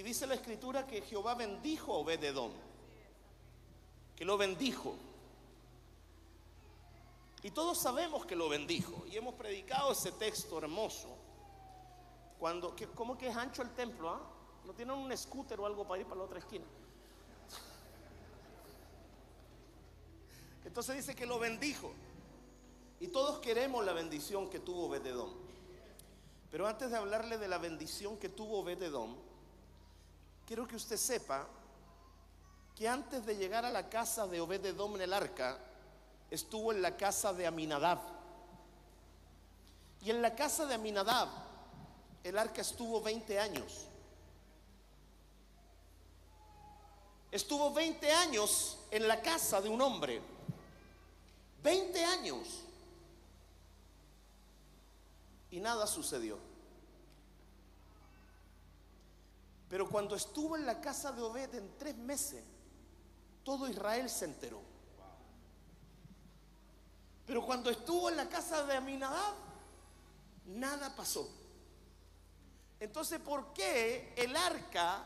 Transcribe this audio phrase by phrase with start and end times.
[0.00, 2.52] Y dice la escritura que Jehová bendijo a Obededón.
[4.16, 4.94] Que lo bendijo.
[7.42, 9.04] Y todos sabemos que lo bendijo.
[9.12, 11.14] Y hemos predicado ese texto hermoso.
[12.38, 14.08] Cuando, que, ¿Cómo que es ancho el templo?
[14.08, 14.22] ah?
[14.64, 16.64] ¿No tienen un scooter o algo para ir para la otra esquina?
[20.64, 21.92] Entonces dice que lo bendijo.
[23.00, 25.34] Y todos queremos la bendición que tuvo Obededón.
[26.50, 29.28] Pero antes de hablarle de la bendición que tuvo Obededón,
[30.50, 31.46] quiero que usted sepa
[32.74, 35.56] que antes de llegar a la casa de Obededón en el arca,
[36.28, 38.00] estuvo en la casa de Aminadab.
[40.02, 41.28] Y en la casa de Aminadab,
[42.24, 43.86] el arca estuvo 20 años.
[47.30, 50.20] Estuvo 20 años en la casa de un hombre.
[51.62, 52.48] 20 años.
[55.52, 56.49] Y nada sucedió.
[59.70, 62.42] Pero cuando estuvo en la casa de Obed en tres meses,
[63.44, 64.60] todo Israel se enteró.
[67.24, 69.34] Pero cuando estuvo en la casa de Aminadab,
[70.46, 71.30] nada pasó.
[72.80, 75.04] Entonces, ¿por qué el arca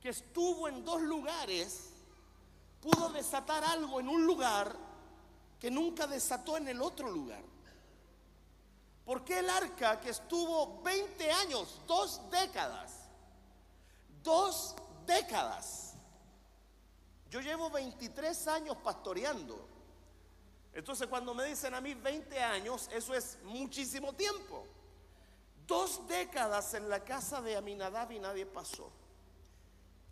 [0.00, 1.90] que estuvo en dos lugares
[2.80, 4.76] pudo desatar algo en un lugar
[5.58, 7.42] que nunca desató en el otro lugar?
[9.04, 12.97] ¿Por qué el arca que estuvo 20 años, dos décadas,
[14.22, 14.74] dos
[15.06, 15.94] décadas?
[17.30, 19.66] Yo llevo 23 años pastoreando.
[20.72, 24.66] Entonces cuando me dicen a mí 20 años, eso es muchísimo tiempo.
[25.66, 28.90] Dos décadas en la casa de Aminadab y nadie pasó.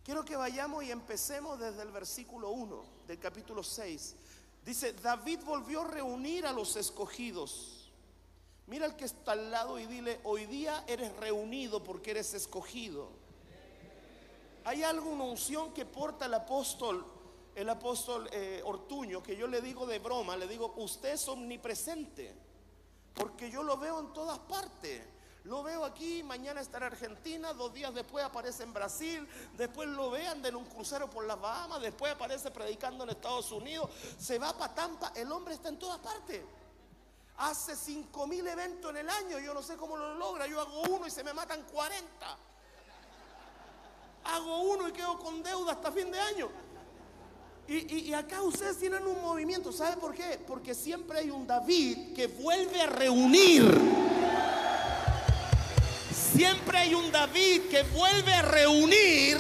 [0.05, 4.15] Quiero que vayamos y empecemos desde el versículo 1 del capítulo 6.
[4.65, 7.91] Dice, David volvió a reunir a los escogidos.
[8.67, 13.11] Mira al que está al lado y dile, hoy día eres reunido porque eres escogido.
[14.67, 17.07] Hay alguna unción que porta el apóstol,
[17.55, 22.37] el apóstol eh, Ortuño, que yo le digo de broma, le digo, usted es omnipresente,
[23.15, 25.07] porque yo lo veo en todas partes.
[25.45, 30.11] Lo veo aquí, mañana está en Argentina, dos días después aparece en Brasil, después lo
[30.11, 33.89] vean en un crucero por las Bahamas, después aparece predicando en Estados Unidos,
[34.19, 36.43] se va para Tampa, el hombre está en todas partes.
[37.37, 40.81] Hace cinco mil eventos en el año, yo no sé cómo lo logra, yo hago
[40.91, 42.37] uno y se me matan 40.
[44.35, 46.49] Hago uno y quedo con deuda hasta fin de año.
[47.69, 50.39] Y, y, acá ustedes tienen un movimiento, ¿sabe por qué?
[50.47, 53.65] Porque siempre hay un David que vuelve a reunir.
[56.15, 59.39] Siempre hay un David que vuelve a reunir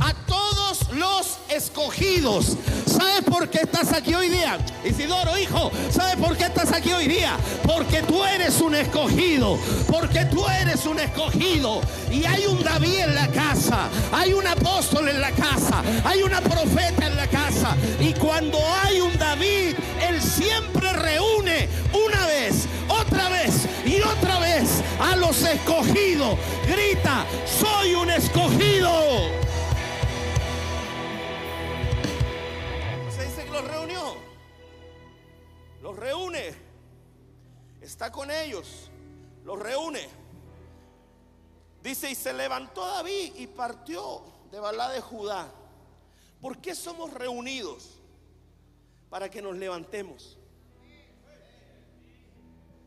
[0.00, 2.56] a todos los escogidos.
[3.04, 4.56] ¿Sabes por qué estás aquí hoy día?
[4.82, 7.36] Isidoro, hijo, ¿sabes por qué estás aquí hoy día?
[7.62, 9.58] Porque tú eres un escogido.
[9.92, 11.82] Porque tú eres un escogido.
[12.10, 13.90] Y hay un David en la casa.
[14.10, 15.82] Hay un apóstol en la casa.
[16.02, 17.76] Hay una profeta en la casa.
[18.00, 19.76] Y cuando hay un David,
[20.08, 26.38] él siempre reúne una vez, otra vez y otra vez a los escogidos.
[26.66, 29.43] Grita, soy un escogido.
[35.96, 36.54] Reúne.
[37.80, 38.90] Está con ellos.
[39.44, 40.08] Los reúne.
[41.82, 45.52] Dice, y se levantó David y partió de Balá de Judá.
[46.40, 48.00] ¿Por qué somos reunidos?
[49.10, 50.38] Para que nos levantemos.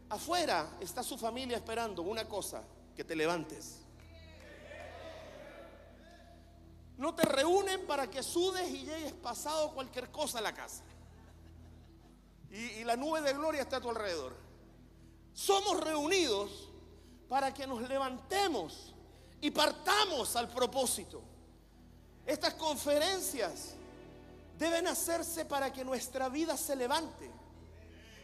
[0.09, 2.63] Afuera está su familia esperando una cosa,
[2.95, 3.81] que te levantes.
[6.97, 10.83] No te reúnen para que sudes y llegues pasado cualquier cosa a la casa.
[12.57, 14.35] Y, la nube de gloria está a tu alrededor.
[15.31, 16.69] Somos reunidos
[17.29, 18.95] para que nos levantemos
[19.39, 21.21] y partamos al propósito.
[22.25, 23.75] Estas conferencias
[24.57, 27.29] deben hacerse para que nuestra vida se levante.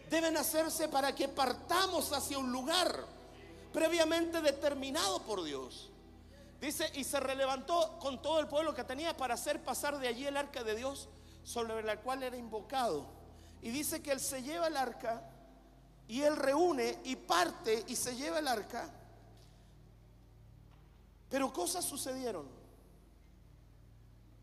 [0.10, 3.06] Deben hacerse para que partamos hacia un lugar
[3.72, 5.92] previamente determinado por Dios.
[6.60, 10.26] Dice, y se relevantó con todo el pueblo que tenía para hacer pasar de allí
[10.26, 11.08] el arca de Dios
[11.44, 13.23] sobre la cual era invocado.
[13.64, 15.24] Y dice que él se lleva el arca
[16.08, 18.90] y él reúne y parte y se lleva el arca.
[21.30, 22.46] Pero cosas sucedieron.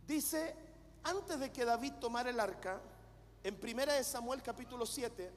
[0.06, 0.56] Dice,
[1.05, 2.81] antes de que David tomara el arca,
[3.44, 5.31] en primera de Samuel capítulo 7,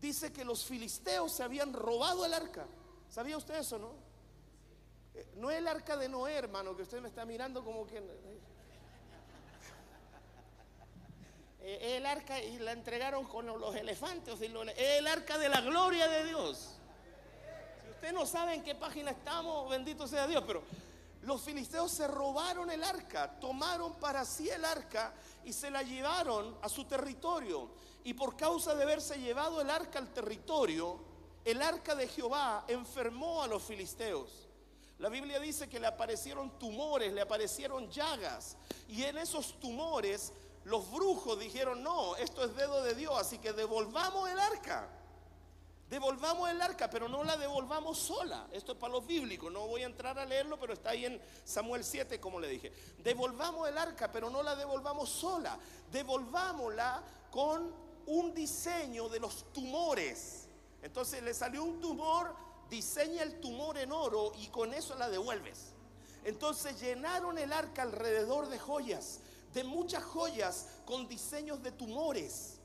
[0.00, 2.64] dice que los filisteos se habían robado el arca.
[3.10, 3.90] ¿Sabía usted eso, no?
[5.14, 8.00] Eh, no es el arca de Noé, hermano, que usted me está mirando como que...
[11.66, 14.38] Eh, el arca y la entregaron con los elefantes.
[14.38, 16.76] El arca de la gloria de Dios.
[17.82, 20.62] Si usted no sabe en qué página estamos, bendito sea Dios, pero
[21.22, 26.54] los filisteos se robaron el arca, tomaron para sí el arca y se la llevaron
[26.60, 27.70] a su territorio.
[28.04, 31.00] Y por causa de haberse llevado el arca al territorio,
[31.46, 34.48] el arca de Jehová enfermó a los filisteos.
[34.98, 38.58] La Biblia dice que le aparecieron tumores, le aparecieron llagas.
[38.86, 40.32] Y en esos tumores
[40.64, 44.88] los brujos dijeron, no, esto es dedo de Dios, así que devolvamos el arca.
[45.90, 48.48] Devolvamos el arca, pero no la devolvamos sola.
[48.50, 51.20] Esto es para los bíblicos, no voy a entrar a leerlo, pero está ahí en
[51.44, 52.72] Samuel 7, como le dije.
[53.02, 55.58] Devolvamos el arca, pero no la devolvamos sola.
[55.92, 57.74] Devolvámosla con
[58.06, 60.48] un diseño de los tumores.
[60.82, 62.34] Entonces le salió un tumor,
[62.70, 65.74] diseña el tumor en oro y con eso la devuelves.
[66.24, 69.20] Entonces llenaron el arca alrededor de joyas
[69.54, 72.58] de muchas joyas con diseños de tumores.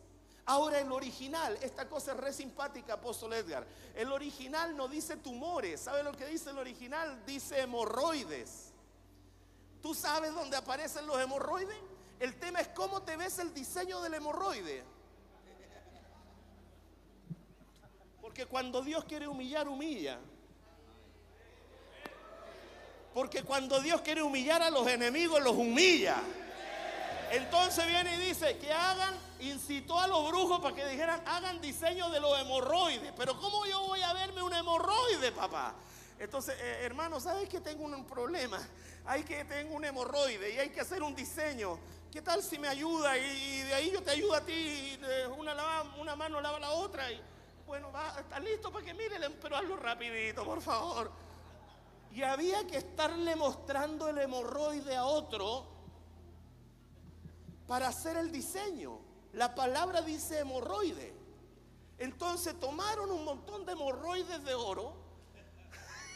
[0.45, 3.67] Ahora el original, esta cosa es re simpática, apóstol Edgar.
[3.95, 5.81] El original no dice tumores.
[5.81, 7.23] ¿Sabe lo que dice el original?
[7.25, 8.71] Dice hemorroides.
[9.79, 11.77] ¿Tú sabes dónde aparecen los hemorroides?
[12.19, 14.83] El tema es cómo te ves el diseño del hemorroide.
[18.19, 20.19] Porque cuando Dios quiere humillar, humilla.
[23.13, 26.21] Porque cuando Dios quiere humillar a los enemigos, los humilla.
[27.31, 32.09] Entonces viene y dice que hagan, incitó a los brujos para que dijeran, hagan diseño
[32.09, 33.13] de los hemorroides.
[33.15, 35.75] Pero ¿cómo yo voy a verme un hemorroide, papá?
[36.17, 38.59] Entonces, eh, hermano, ¿sabes que tengo un problema?
[39.05, 41.79] Hay que tengo un hemorroide y hay que hacer un diseño.
[42.11, 43.17] ¿Qué tal si me ayuda?
[43.17, 44.99] Y, de ahí yo te ayudo a ti.
[45.37, 47.11] una, una mano lava la otra.
[47.11, 47.21] Y,
[47.67, 51.11] bueno, va, está listo para que miren, pero hazlo rapidito, por favor.
[52.11, 55.78] Y había que estarle mostrando el hemorroide a otro
[57.69, 58.99] para hacer el diseño.
[59.33, 61.13] La palabra dice hemorroide.
[61.99, 64.95] Entonces tomaron un montón de hemorroides de oro.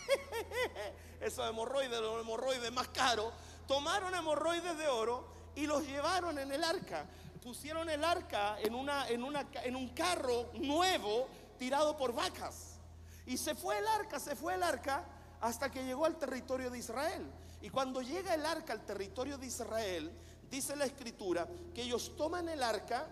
[1.21, 3.31] Esos hemorroides, los hemorroides más caros.
[3.67, 7.05] Tomaron hemorroides de oro y los llevaron en el arca.
[7.43, 11.27] Pusieron el arca en, un carro nuevo
[11.59, 12.79] tirado por vacas.
[13.27, 15.05] Y se fue el arca, se fue el arca
[15.39, 17.31] hasta que llegó al territorio de Israel.
[17.61, 20.11] Y cuando llega el arca al territorio de Israel,
[20.49, 23.07] dice la escritura que ellos toman el arca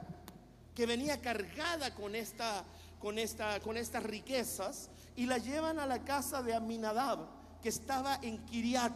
[0.76, 2.64] que venía cargada con, esta,
[3.00, 7.20] con, esta, con estas riquezas y la llevan a la casa de Aminadab
[7.62, 8.94] que estaba en Kiriat.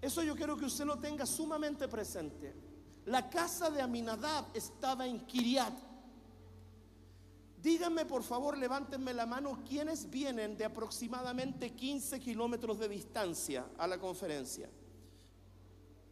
[0.00, 2.54] Eso yo quiero que usted lo tenga sumamente presente.
[3.06, 5.74] La casa de Aminadab estaba en Kiriat.
[7.62, 13.86] Díganme por favor, levántenme la mano, quienes vienen de aproximadamente 15 kilómetros de distancia a
[13.88, 14.70] la conferencia.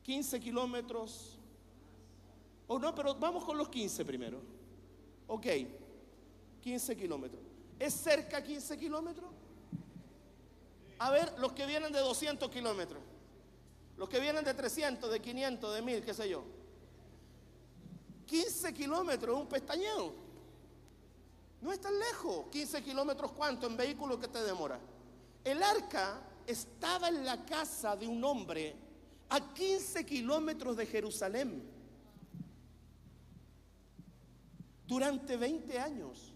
[0.05, 1.39] 15 kilómetros.
[2.67, 4.41] O no, pero vamos con los 15 primero.
[5.27, 5.47] Ok,
[6.61, 7.43] 15 kilómetros.
[7.79, 9.31] ¿Es cerca 15 kilómetros?
[10.99, 13.03] A ver, los que vienen de 200 kilómetros.
[13.97, 16.43] Los que vienen de 300, de 500, de 1000, qué sé yo.
[18.27, 20.13] 15 kilómetros, un pestañeo.
[21.63, 22.47] No es tan lejos.
[22.51, 24.79] 15 kilómetros, ¿cuánto en vehículo que te demora?
[25.43, 28.84] El arca estaba en la casa de un hombre
[29.35, 31.61] a 15 kilómetros de Jerusalén
[34.87, 36.33] durante 20 años.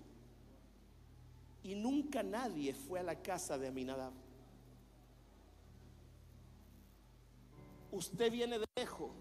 [1.62, 4.12] Y nunca nadie fue a la casa de Aminadab.
[7.92, 9.12] Usted viene de lejos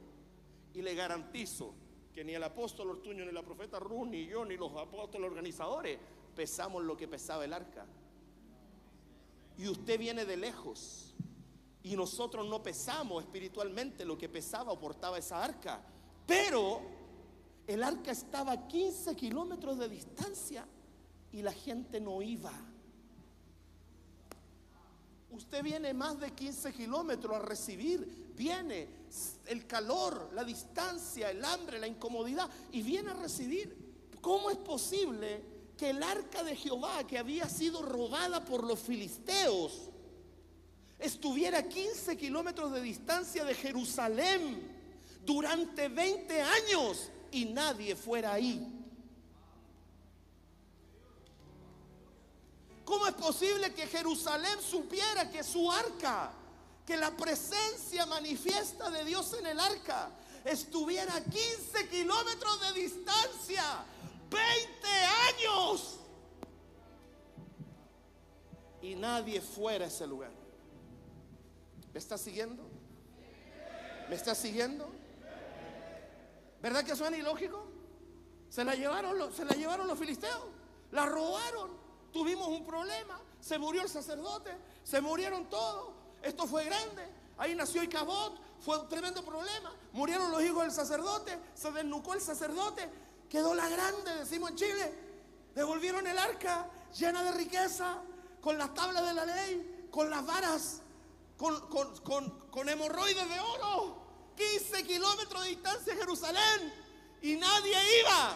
[0.74, 1.76] y le garantizo
[2.16, 6.00] que ni el apóstol Ortuño, ni la profeta Ruth, ni yo, ni los apóstoles organizadores
[6.36, 7.86] pesamos lo que pesaba el arca.
[9.56, 11.14] Y usted viene de lejos
[11.84, 15.82] y nosotros no pesamos espiritualmente lo que pesaba o portaba esa arca.
[16.26, 16.82] Pero
[17.66, 20.68] el arca estaba a 15 kilómetros de distancia
[21.32, 22.54] y la gente no iba.
[25.32, 28.88] Usted viene más de 15 kilómetros a recibir, viene
[29.46, 33.88] el calor, la distancia, el hambre, la incomodidad y viene a recibir.
[34.22, 35.44] ¿Cómo es posible
[35.78, 39.87] que el arca de Jehová que había sido robada por los filisteos
[41.00, 44.76] estuviera a 15 kilómetros de distancia de Jerusalén
[45.26, 48.74] durante 20 años y nadie fuera ahí.
[52.86, 56.32] ¿Cómo es posible que Jerusalén supiera que su arca,
[56.86, 60.10] que la presencia manifiesta de Dios en el arca
[60.46, 63.86] estuviera a 15 kilómetros de distancia.
[64.30, 64.88] 20
[65.30, 66.00] años.
[68.82, 70.37] Y nadie fuera a ese lugar.
[71.98, 72.64] ¿Me está siguiendo?
[74.08, 74.88] ¿Me está siguiendo?
[76.62, 77.66] ¿Verdad que suena ilógico?
[78.52, 80.44] Se la llevaron, se la llevaron los filisteos.
[80.92, 81.72] La robaron.
[82.14, 83.20] Tuvimos un problema.
[83.42, 84.56] Se murió el sacerdote.
[84.84, 85.96] Se murieron todos.
[86.22, 87.02] Esto fue grande.
[87.36, 88.40] Ahí nació Icabot.
[88.60, 89.74] Fue un tremendo problema.
[89.94, 91.36] Murieron los hijos del sacerdote.
[91.56, 92.88] Se desnucó el sacerdote.
[93.28, 94.94] Quedó la grande, decimos en Chile.
[95.56, 98.04] Devolvieron el arca llena de riqueza.
[98.40, 99.88] Con las tablas de la ley.
[99.90, 100.84] Con las varas.
[101.38, 101.62] Con,
[102.50, 104.08] con hemorroides de oro.
[104.36, 106.74] 15 kilómetros de distancia de Jerusalén.
[107.22, 108.36] Y nadie iba.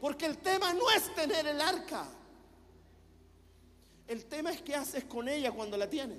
[0.00, 2.06] Porque el tema no es tener el arca.
[4.06, 6.18] El tema es qué haces con ella cuando la tienes.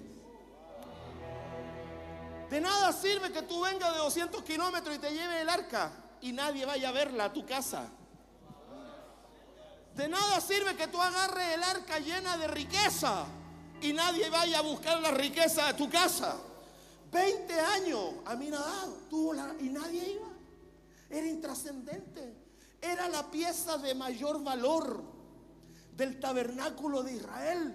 [2.49, 6.31] De nada sirve que tú vengas de 200 kilómetros y te lleve el arca y
[6.31, 7.89] nadie vaya a verla a tu casa.
[9.97, 13.25] De nada sirve que tú agarres el arca llena de riqueza
[13.81, 16.37] y nadie vaya a buscar la riqueza a tu casa.
[17.11, 18.51] 20 años a mi
[19.09, 20.27] tuvo la, y nadie iba.
[21.09, 22.35] Era intrascendente.
[22.79, 25.01] Era la pieza de mayor valor
[25.95, 27.73] del tabernáculo de Israel.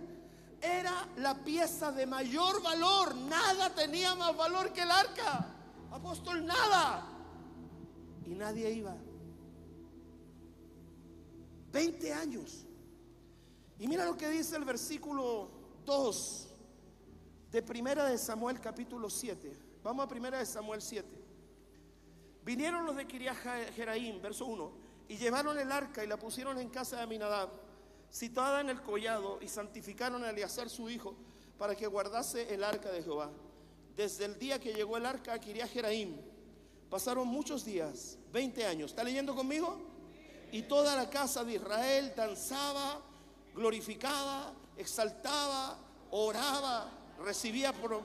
[0.60, 3.16] Era la pieza de mayor valor.
[3.16, 5.46] Nada tenía más valor que el arca.
[5.90, 7.04] Apóstol, nada.
[8.24, 8.94] Y nadie iba.
[11.72, 12.66] 20 años.
[13.78, 15.48] Y mira lo que dice el versículo
[15.84, 16.48] 2
[17.50, 19.56] de Primera de Samuel capítulo 7.
[19.82, 21.08] Vamos a Primera de Samuel 7.
[22.44, 23.36] Vinieron los de Kiriat
[23.74, 24.72] Jeraim, verso 1,
[25.08, 27.48] y llevaron el arca y la pusieron en casa de Aminadab,
[28.10, 31.14] situada en el collado, y santificaron a Eleazar su hijo
[31.56, 33.30] para que guardase el arca de Jehová.
[33.96, 36.16] Desde el día que llegó el arca a Kiriat Jeraim,
[36.90, 38.90] pasaron muchos días, 20 años.
[38.90, 39.91] ¿Está leyendo conmigo?
[40.52, 43.00] Y toda la casa de Israel danzaba,
[43.54, 45.78] glorificaba, exaltaba,
[46.10, 46.90] oraba
[47.22, 48.02] recibía por...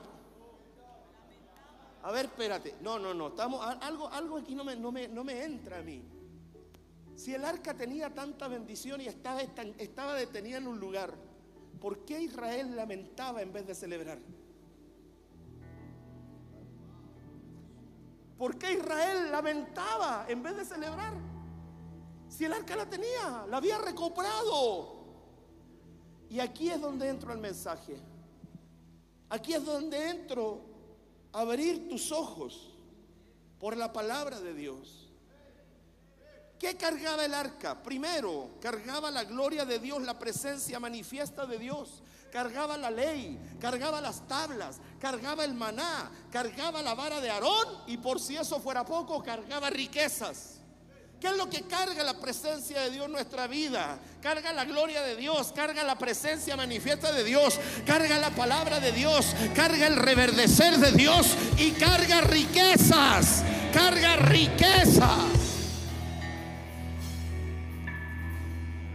[2.02, 2.76] A ver, espérate.
[2.80, 3.28] No, no, no.
[3.28, 6.02] Estamos, algo, algo aquí no me, no, me, no me entra a mí.
[7.16, 11.12] Si el arca tenía tanta bendición y estaba, estaba detenida en un lugar,
[11.80, 14.18] ¿por qué Israel lamentaba en vez de celebrar?
[18.38, 21.37] ¿Por qué Israel lamentaba en vez de celebrar?
[22.28, 24.98] Si el arca la tenía, la había recobrado.
[26.30, 27.98] Y aquí es donde entro el mensaje.
[29.30, 30.60] Aquí es donde entro
[31.32, 32.70] a abrir tus ojos
[33.58, 35.08] por la palabra de Dios.
[36.58, 37.82] ¿Qué cargaba el arca?
[37.82, 42.02] Primero, cargaba la gloria de Dios, la presencia manifiesta de Dios.
[42.32, 47.96] Cargaba la ley, cargaba las tablas, cargaba el maná, cargaba la vara de Aarón y
[47.96, 50.57] por si eso fuera poco, cargaba riquezas.
[51.20, 53.98] ¿Qué es lo que carga la presencia de Dios en nuestra vida?
[54.22, 58.92] Carga la gloria de Dios, carga la presencia manifiesta de Dios, carga la palabra de
[58.92, 65.10] Dios, carga el reverdecer de Dios y carga riquezas, carga riqueza.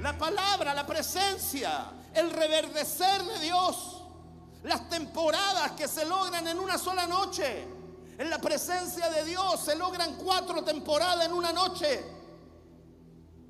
[0.01, 4.01] La palabra, la presencia, el reverdecer de Dios,
[4.63, 7.82] las temporadas que se logran en una sola noche.
[8.17, 12.03] En la presencia de Dios se logran cuatro temporadas en una noche.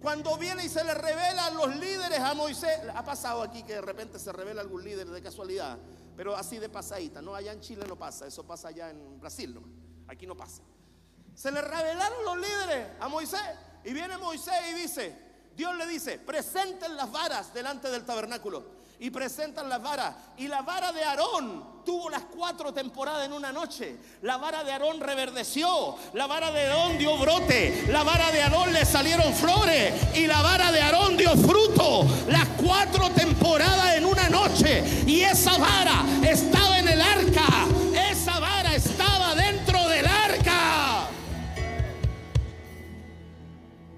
[0.01, 3.74] Cuando viene y se le revela a los líderes a Moisés, ha pasado aquí que
[3.74, 5.77] de repente se revela algún líder de casualidad,
[6.15, 9.53] pero así de pasadita, no allá en Chile no pasa, eso pasa allá en Brasil,
[9.53, 9.62] no,
[10.08, 10.62] aquí no pasa.
[11.34, 13.39] Se le revelaron los líderes a Moisés
[13.86, 15.17] y viene Moisés y dice,
[15.55, 20.15] Dios le dice, presenten las varas delante del tabernáculo y presentan las varas.
[20.38, 23.98] Y la vara de Aarón tuvo las cuatro temporadas en una noche.
[24.22, 28.72] La vara de Aarón reverdeció, la vara de Aarón dio brote, la vara de Aarón
[28.72, 32.07] le salieron flores y la vara de Aarón dio fruto.
[32.29, 34.81] Las cuatro temporadas en una noche.
[35.05, 37.67] Y esa vara estaba en el arca.
[38.10, 41.10] Esa vara estaba dentro del arca.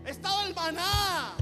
[0.04, 1.36] Estaba el maná.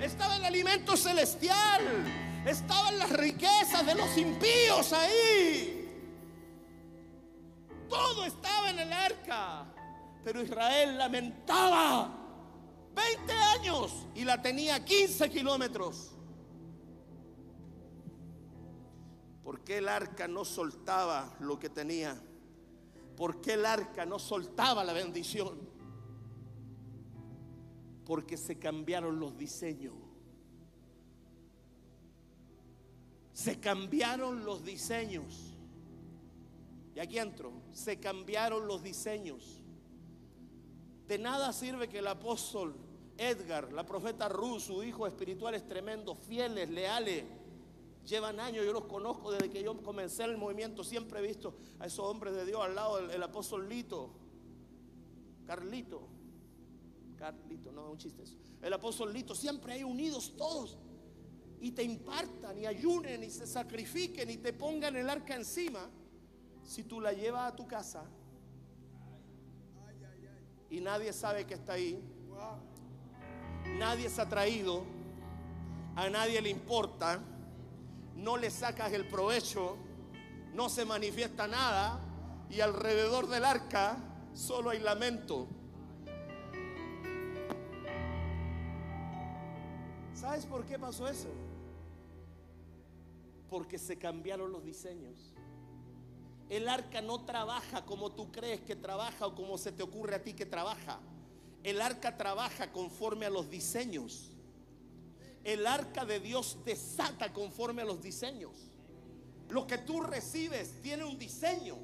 [0.00, 5.80] Estaba el alimento celestial estaban las riquezas de los impíos ahí.
[7.88, 9.66] Todo estaba en el arca.
[10.22, 12.24] Pero Israel lamentaba
[12.94, 16.12] 20 años y la tenía 15 kilómetros.
[19.42, 22.18] ¿Por qué el arca no soltaba lo que tenía?
[23.16, 25.68] ¿Por qué el arca no soltaba la bendición?
[28.06, 30.03] Porque se cambiaron los diseños.
[33.34, 35.52] Se cambiaron los diseños.
[36.94, 37.52] Y aquí entro.
[37.72, 39.60] Se cambiaron los diseños.
[41.06, 42.74] De nada sirve que el apóstol
[43.18, 47.24] Edgar, la profeta Ruth, su hijo espiritual es tremendo, fieles, leales.
[48.06, 50.84] Llevan años, yo los conozco desde que yo comencé el movimiento.
[50.84, 54.10] Siempre he visto a esos hombres de Dios al lado del apóstol Lito,
[55.46, 56.02] Carlito.
[57.16, 58.36] Carlito, no, es un chiste eso.
[58.62, 60.78] El apóstol Lito, siempre hay unidos todos.
[61.64, 65.88] Y te impartan y ayunen y se sacrifiquen y te pongan el arca encima.
[66.62, 68.04] Si tú la llevas a tu casa
[70.68, 71.98] y nadie sabe que está ahí,
[73.78, 74.84] nadie se ha traído,
[75.96, 77.22] a nadie le importa,
[78.14, 79.78] no le sacas el provecho,
[80.52, 81.98] no se manifiesta nada
[82.50, 83.96] y alrededor del arca
[84.34, 85.48] solo hay lamento.
[90.12, 91.30] ¿Sabes por qué pasó eso?
[93.54, 95.32] Porque se cambiaron los diseños.
[96.48, 100.24] El arca no trabaja como tú crees que trabaja o como se te ocurre a
[100.24, 100.98] ti que trabaja.
[101.62, 104.32] El arca trabaja conforme a los diseños.
[105.44, 108.56] El arca de Dios desata conforme a los diseños.
[109.48, 111.76] Lo que tú recibes tiene un diseño.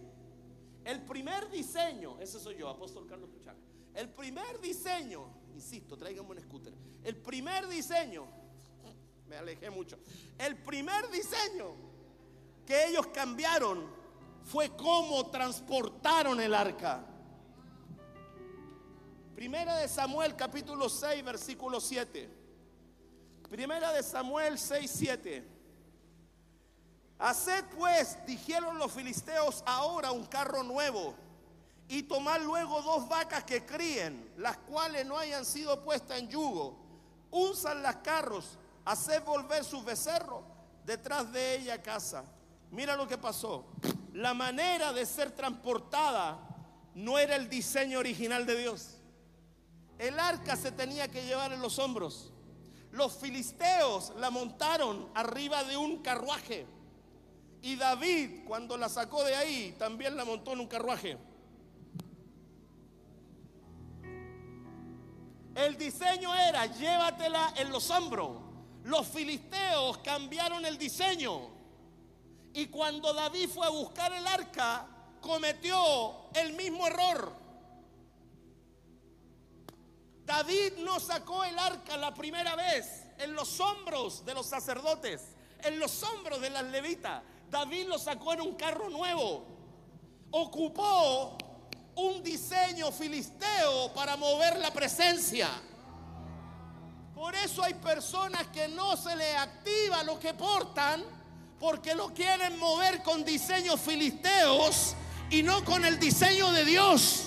[0.85, 3.61] El primer diseño, ese soy yo, apóstol Carlos Puchaca.
[3.95, 5.25] El primer diseño,
[5.55, 6.75] insisto, tráigame un scooter.
[7.05, 8.40] El primer diseño,
[9.31, 9.97] me alejé mucho.
[10.37, 11.77] El primer diseño
[12.67, 13.89] que ellos cambiaron
[14.43, 17.07] fue cómo transportaron el arca.
[19.37, 22.29] Primera de Samuel capítulo 6 versículo 7.
[23.49, 25.49] Primera de Samuel 6, 7.
[27.21, 31.15] Haced pues, dijeron los filisteos, ahora un carro nuevo
[31.89, 36.79] y tomar luego dos vacas que críen, las cuales no hayan sido puestas en yugo.
[37.31, 38.59] Usan las carros,
[38.91, 40.43] haced volver sus becerros
[40.85, 42.25] detrás de ella a casa.
[42.71, 43.67] Mira lo que pasó.
[44.13, 46.39] La manera de ser transportada
[46.95, 48.97] no era el diseño original de Dios.
[49.99, 52.33] El arca se tenía que llevar en los hombros.
[52.91, 56.67] Los filisteos la montaron arriba de un carruaje.
[57.63, 61.17] Y David, cuando la sacó de ahí, también la montó en un carruaje.
[65.55, 68.50] El diseño era, llévatela en los hombros.
[68.85, 71.49] Los filisteos cambiaron el diseño.
[72.53, 74.87] Y cuando David fue a buscar el arca,
[75.21, 77.33] cometió el mismo error.
[80.25, 85.79] David no sacó el arca la primera vez en los hombros de los sacerdotes, en
[85.79, 87.23] los hombros de las levitas.
[87.51, 89.45] David lo sacó en un carro nuevo.
[90.31, 91.37] Ocupó
[91.97, 95.49] un diseño filisteo para mover la presencia.
[97.21, 101.05] Por eso hay personas que no se le activa lo que portan
[101.59, 104.95] porque lo quieren mover con diseños filisteos
[105.29, 107.27] y no con el diseño de Dios.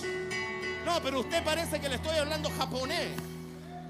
[0.84, 3.12] No, pero usted parece que le estoy hablando japonés.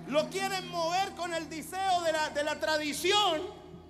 [0.07, 3.41] Lo quieren mover con el diseño de la, de la tradición,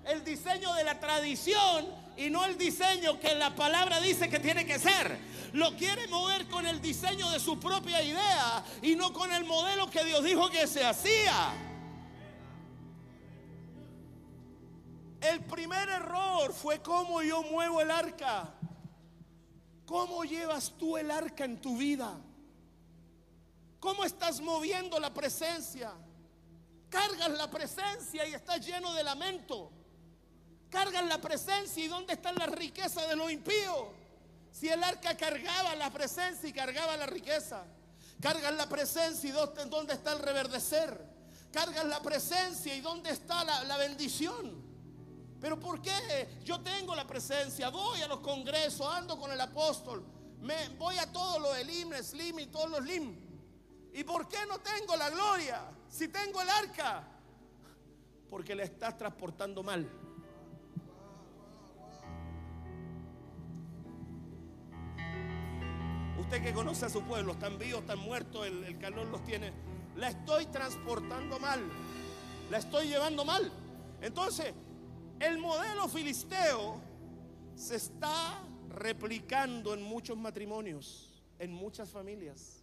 [0.04, 1.84] el diseño de la tradición
[2.16, 5.18] y no el diseño que la palabra dice que tiene que ser.
[5.52, 9.90] Lo quiere mover con el diseño de su propia idea y no con el modelo
[9.90, 11.73] que Dios dijo que se hacía.
[15.24, 18.52] El primer error fue cómo yo muevo el arca.
[19.86, 22.14] ¿Cómo llevas tú el arca en tu vida?
[23.80, 25.94] ¿Cómo estás moviendo la presencia?
[26.90, 29.72] Cargas la presencia y estás lleno de lamento.
[30.68, 33.94] Cargas la presencia y ¿dónde están las riquezas de lo impío?
[34.52, 37.64] Si el arca cargaba la presencia y cargaba la riqueza.
[38.20, 41.00] Cargas la presencia y ¿dónde está el reverdecer?
[41.50, 44.63] Cargas la presencia y ¿dónde está la, la bendición?
[45.44, 46.40] Pero ¿por qué?
[46.42, 50.02] Yo tengo la presencia, voy a los congresos, ando con el apóstol,
[50.78, 53.14] voy a todos los Elim, Slim y todos los Lim.
[53.92, 57.06] ¿Y por qué no tengo la gloria si tengo el arca?
[58.30, 59.86] Porque la estás transportando mal.
[66.20, 69.52] Usted que conoce a su pueblo, están vivos, están muertos, el, el calor los tiene.
[69.96, 71.60] La estoy transportando mal.
[72.50, 73.52] La estoy llevando mal.
[74.00, 74.54] Entonces,
[75.20, 76.80] el modelo filisteo
[77.54, 82.62] se está replicando en muchos matrimonios, en muchas familias.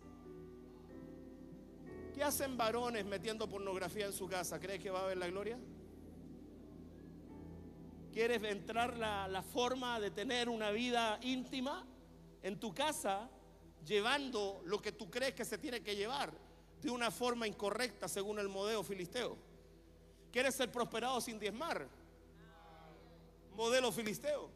[2.13, 4.59] ¿Qué hacen varones metiendo pornografía en su casa?
[4.59, 5.57] ¿Crees que va a haber la gloria?
[8.11, 11.85] ¿Quieres entrar la, la forma de tener una vida íntima
[12.43, 13.29] en tu casa
[13.85, 16.33] llevando lo que tú crees que se tiene que llevar
[16.81, 19.37] de una forma incorrecta según el modelo filisteo?
[20.31, 22.00] ¿Quieres ser prosperado sin diezmar?
[23.61, 24.49] Modelo filisteo.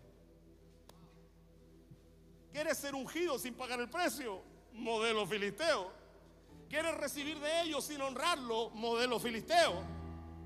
[2.52, 4.42] ¿Quieres ser ungido sin pagar el precio?
[4.74, 5.92] Modelo filisteo.
[6.68, 8.72] ¿Quieres recibir de ellos sin honrarlo?
[8.72, 9.84] Modelo filisteo.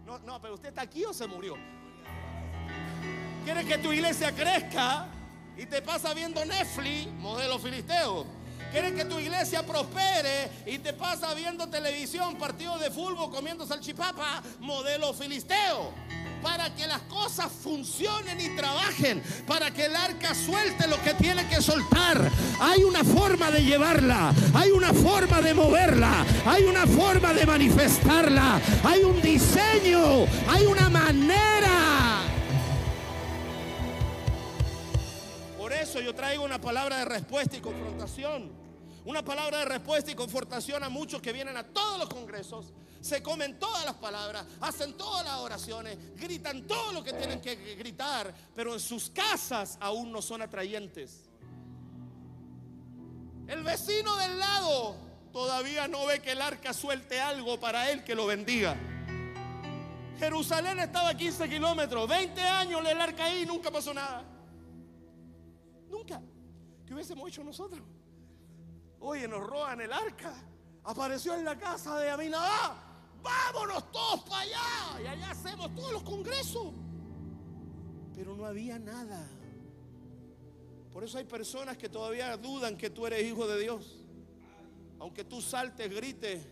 [0.06, 1.56] No, no, pero usted está aquí o se murió.
[3.46, 5.08] ¿Quieres que tu iglesia crezca
[5.56, 7.08] y te pasa viendo Netflix?
[7.14, 8.26] Modelo filisteo.
[8.72, 14.44] ¿Quieres que tu iglesia prospere y te pasa viendo televisión, partidos de fútbol, comiendo salchipapa?
[14.60, 15.94] Modelo filisteo
[16.42, 21.48] para que las cosas funcionen y trabajen, para que el arca suelte lo que tiene
[21.48, 22.30] que soltar.
[22.60, 28.62] Hay una forma de llevarla, hay una forma de moverla, hay una forma de manifestarla,
[28.84, 32.22] hay un diseño, hay una manera.
[35.58, 38.59] Por eso yo traigo una palabra de respuesta y confrontación.
[39.10, 43.24] Una palabra de respuesta y confortación a muchos que vienen a todos los congresos, se
[43.24, 48.32] comen todas las palabras, hacen todas las oraciones, gritan todo lo que tienen que gritar,
[48.54, 51.24] pero en sus casas aún no son atrayentes.
[53.48, 54.96] El vecino del lado
[55.34, 58.78] todavía no ve que el arca suelte algo para él que lo bendiga.
[60.20, 64.24] Jerusalén estaba a 15 kilómetros, 20 años el arca ahí, nunca pasó nada.
[65.90, 66.22] Nunca.
[66.86, 67.82] ¿Qué hubiésemos hecho nosotros?
[69.00, 70.34] Oye, nos roban el arca.
[70.84, 72.76] Apareció en la casa de Aminadá.
[73.22, 75.02] Vámonos todos para allá.
[75.04, 76.74] Y allá hacemos todos los congresos.
[78.16, 79.28] Pero no había nada.
[80.92, 84.04] Por eso hay personas que todavía dudan que tú eres hijo de Dios.
[85.00, 86.46] Aunque tú saltes, grites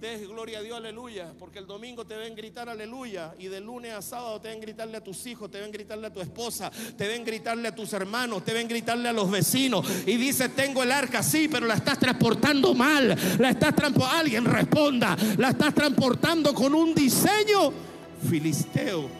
[0.00, 3.92] des gloria a Dios, aleluya, porque el domingo te ven gritar aleluya y de lunes
[3.92, 7.06] a sábado te ven gritarle a tus hijos, te ven gritarle a tu esposa, te
[7.06, 10.90] ven gritarle a tus hermanos, te ven gritarle a los vecinos y dice, tengo el
[10.90, 13.08] arca, sí, pero la estás transportando mal,
[13.38, 17.70] la estás transportando, alguien responda, la estás transportando con un diseño
[18.26, 19.10] filisteo.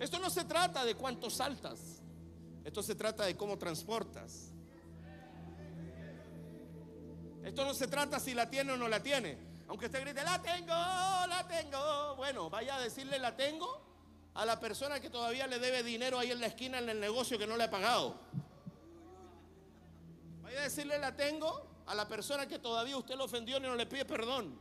[0.00, 2.02] Esto no se trata de cuánto saltas,
[2.64, 4.51] esto se trata de cómo transportas.
[7.44, 9.36] Esto no se trata si la tiene o no la tiene.
[9.68, 12.16] Aunque usted grite, la tengo, la tengo.
[12.16, 13.80] Bueno, vaya a decirle la tengo
[14.34, 17.38] a la persona que todavía le debe dinero ahí en la esquina en el negocio
[17.38, 18.16] que no le ha pagado.
[20.42, 23.74] Vaya a decirle la tengo a la persona que todavía usted lo ofendió y no
[23.74, 24.58] le pide perdón.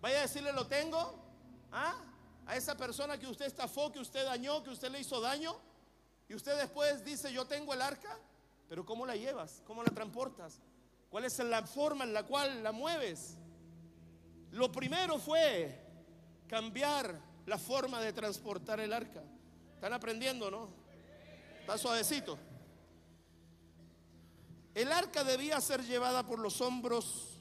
[0.00, 1.18] Vaya a decirle lo tengo
[1.72, 1.94] ¿ah?
[2.46, 5.56] a esa persona que usted estafó, que usted dañó, que usted le hizo daño.
[6.28, 8.18] Y usted después dice, yo tengo el arca,
[8.68, 9.62] pero ¿cómo la llevas?
[9.64, 10.60] ¿Cómo la transportas?
[11.10, 13.36] ¿Cuál es la forma en la cual la mueves?
[14.50, 15.82] Lo primero fue
[16.48, 19.22] cambiar la forma de transportar el arca.
[19.74, 20.68] ¿Están aprendiendo, no?
[21.60, 22.38] Está suavecito.
[24.74, 27.38] El arca debía ser llevada por los hombros,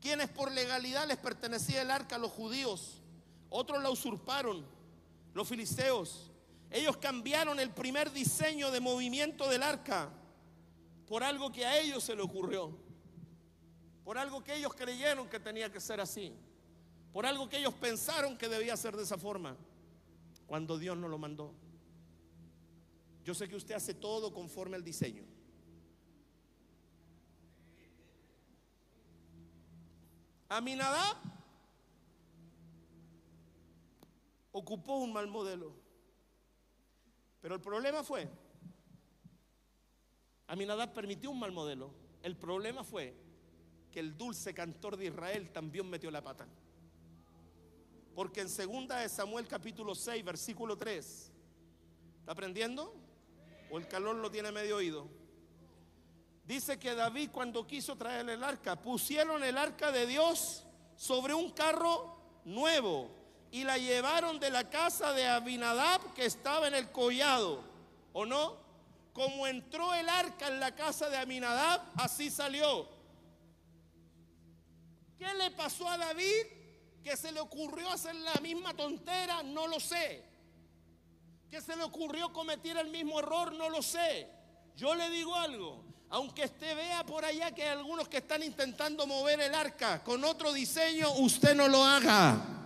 [0.00, 3.02] quienes por legalidad les pertenecía el arca los judíos.
[3.50, 4.64] Otros la usurparon,
[5.34, 6.30] los filisteos.
[6.70, 10.10] Ellos cambiaron el primer diseño de movimiento del arca
[11.06, 12.76] por algo que a ellos se le ocurrió,
[14.04, 16.32] por algo que ellos creyeron que tenía que ser así,
[17.12, 19.56] por algo que ellos pensaron que debía ser de esa forma,
[20.46, 21.52] cuando Dios no lo mandó.
[23.24, 25.24] Yo sé que usted hace todo conforme al diseño.
[30.48, 31.16] Aminadab
[34.52, 35.72] ocupó un mal modelo.
[37.40, 38.28] Pero el problema fue
[40.46, 41.90] Aminadab permitió un mal modelo.
[42.22, 43.14] El problema fue
[43.90, 46.46] que el dulce cantor de Israel también metió la pata.
[48.14, 51.32] Porque en segunda de Samuel capítulo 6, versículo 3,
[52.20, 52.94] ¿está aprendiendo?
[53.70, 55.08] ¿O el calor lo tiene medio oído?
[56.46, 60.64] Dice que David cuando quiso traer el arca, pusieron el arca de Dios
[60.96, 63.10] sobre un carro nuevo
[63.50, 67.62] y la llevaron de la casa de Abinadab que estaba en el collado,
[68.12, 68.63] ¿o no?
[69.14, 72.88] Como entró el arca en la casa de Aminadab, así salió.
[75.16, 76.46] ¿Qué le pasó a David?
[77.02, 80.24] Que se le ocurrió hacer la misma tontera, no lo sé.
[81.48, 83.52] ¿Qué se le ocurrió cometer el mismo error?
[83.52, 84.28] No lo sé.
[84.74, 85.84] Yo le digo algo.
[86.10, 90.24] Aunque usted vea por allá que hay algunos que están intentando mover el arca con
[90.24, 92.63] otro diseño, usted no lo haga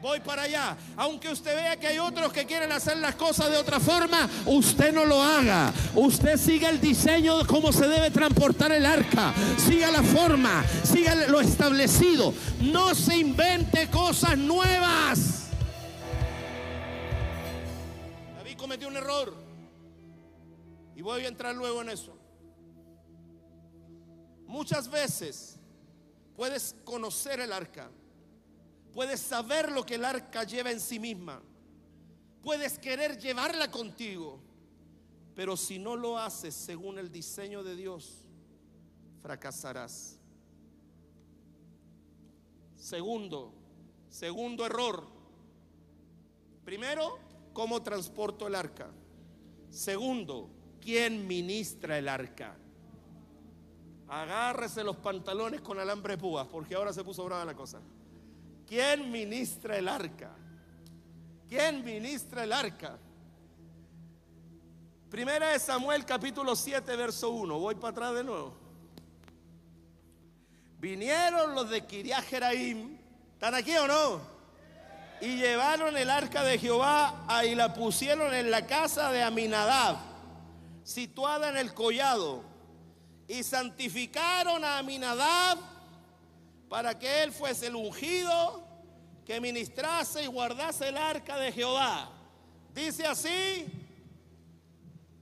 [0.00, 0.76] voy para allá.
[0.96, 4.92] Aunque usted vea que hay otros que quieren hacer las cosas de otra forma, usted
[4.92, 5.72] no lo haga.
[5.94, 9.32] Usted siga el diseño de cómo se debe transportar el arca.
[9.58, 12.32] Siga la forma, siga lo establecido.
[12.60, 15.48] No se invente cosas nuevas.
[18.36, 19.34] David cometió un error.
[20.96, 22.16] Y voy a entrar luego en eso.
[24.46, 25.58] Muchas veces
[26.36, 27.88] puedes conocer el arca
[28.92, 31.40] Puedes saber lo que el arca lleva en sí misma.
[32.42, 34.40] Puedes querer llevarla contigo.
[35.34, 38.24] Pero si no lo haces según el diseño de Dios,
[39.22, 40.18] fracasarás.
[42.76, 43.52] Segundo,
[44.08, 45.06] segundo error.
[46.64, 47.18] Primero,
[47.52, 48.90] ¿cómo transporto el arca?
[49.70, 50.50] Segundo,
[50.80, 52.56] ¿quién ministra el arca?
[54.08, 57.80] Agárrese los pantalones con alambre de púas, porque ahora se puso brava la cosa.
[58.70, 60.30] ¿Quién ministra el arca?
[61.48, 62.96] ¿Quién ministra el arca?
[65.10, 67.58] Primera de Samuel capítulo 7, verso 1.
[67.58, 68.56] Voy para atrás de nuevo.
[70.78, 72.96] Vinieron los de Kiriat Jeraim.
[73.32, 74.20] ¿Están aquí o no?
[75.20, 79.96] Y llevaron el arca de Jehová y la pusieron en la casa de Aminadab,
[80.84, 82.44] situada en el collado.
[83.26, 85.58] Y santificaron a Aminadab
[86.70, 88.64] para que él fuese el ungido
[89.26, 92.08] que ministrase y guardase el arca de Jehová.
[92.72, 93.66] Dice así,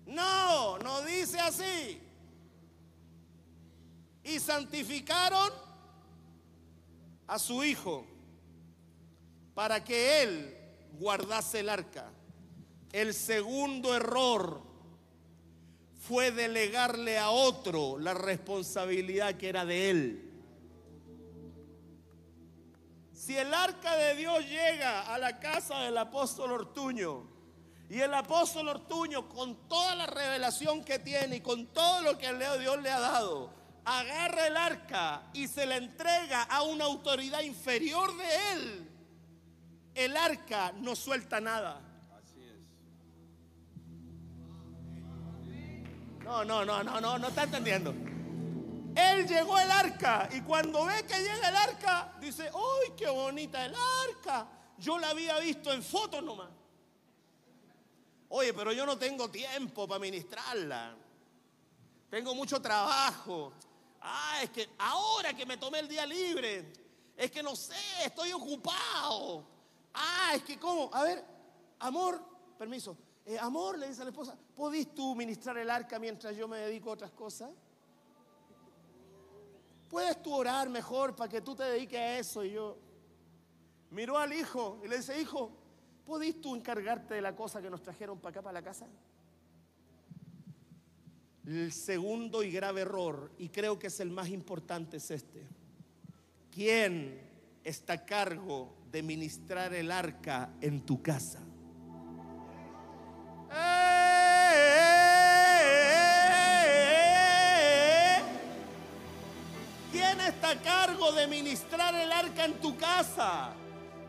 [0.04, 2.02] no, no dice así.
[4.22, 5.50] Y santificaron
[7.26, 8.04] a su hijo
[9.54, 10.54] para que él
[10.98, 12.10] guardase el arca.
[12.92, 14.60] El segundo error
[16.06, 20.27] fue delegarle a otro la responsabilidad que era de él.
[23.28, 27.28] Si el arca de Dios llega a la casa del apóstol Ortuño,
[27.90, 32.32] y el apóstol Ortuño, con toda la revelación que tiene y con todo lo que
[32.32, 33.52] Dios le ha dado,
[33.84, 38.90] agarra el arca y se la entrega a una autoridad inferior de él,
[39.94, 41.82] el arca no suelta nada.
[46.24, 48.07] No, no, no, no, no, no está entendiendo.
[48.98, 53.64] Él llegó el arca y cuando ve que llega el arca, dice, ¡ay, qué bonita
[53.64, 53.72] el
[54.08, 54.48] arca!
[54.76, 56.50] Yo la había visto en fotos nomás.
[58.30, 60.96] Oye, pero yo no tengo tiempo para ministrarla.
[62.10, 63.52] Tengo mucho trabajo.
[64.00, 66.72] Ah, es que ahora que me tomé el día libre,
[67.16, 69.46] es que no sé, estoy ocupado.
[69.94, 71.24] Ah, es que cómo, a ver,
[71.78, 72.20] amor,
[72.58, 72.96] permiso.
[73.24, 76.58] Eh, amor, le dice a la esposa, ¿podís tú ministrar el arca mientras yo me
[76.58, 77.50] dedico a otras cosas?
[79.88, 82.44] ¿Puedes tú orar mejor para que tú te dediques a eso?
[82.44, 82.76] Y yo
[83.90, 85.52] miró al hijo y le dice, hijo,
[86.08, 88.86] ¿Podís tú encargarte de la cosa que nos trajeron para acá, para la casa?
[91.44, 95.46] El segundo y grave error, y creo que es el más importante, es este.
[96.50, 97.20] ¿Quién
[97.62, 101.40] está a cargo de ministrar el arca en tu casa?
[103.50, 103.87] ¿Quién
[110.28, 113.50] está a cargo de ministrar el arca en tu casa?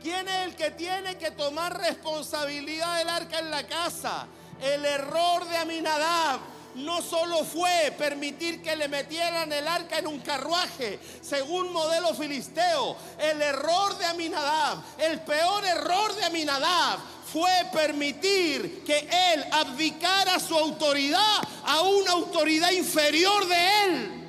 [0.02, 4.28] ¿Quién es el que tiene que tomar responsabilidad del arca en la casa?
[4.62, 6.40] El error de Aminadab
[6.76, 12.96] no solo fue permitir que le metieran el arca en un carruaje, según modelo filisteo.
[13.18, 17.00] El error de Aminadab, el peor error de Aminadab
[17.32, 24.29] fue permitir que él abdicara su autoridad a una autoridad inferior de él.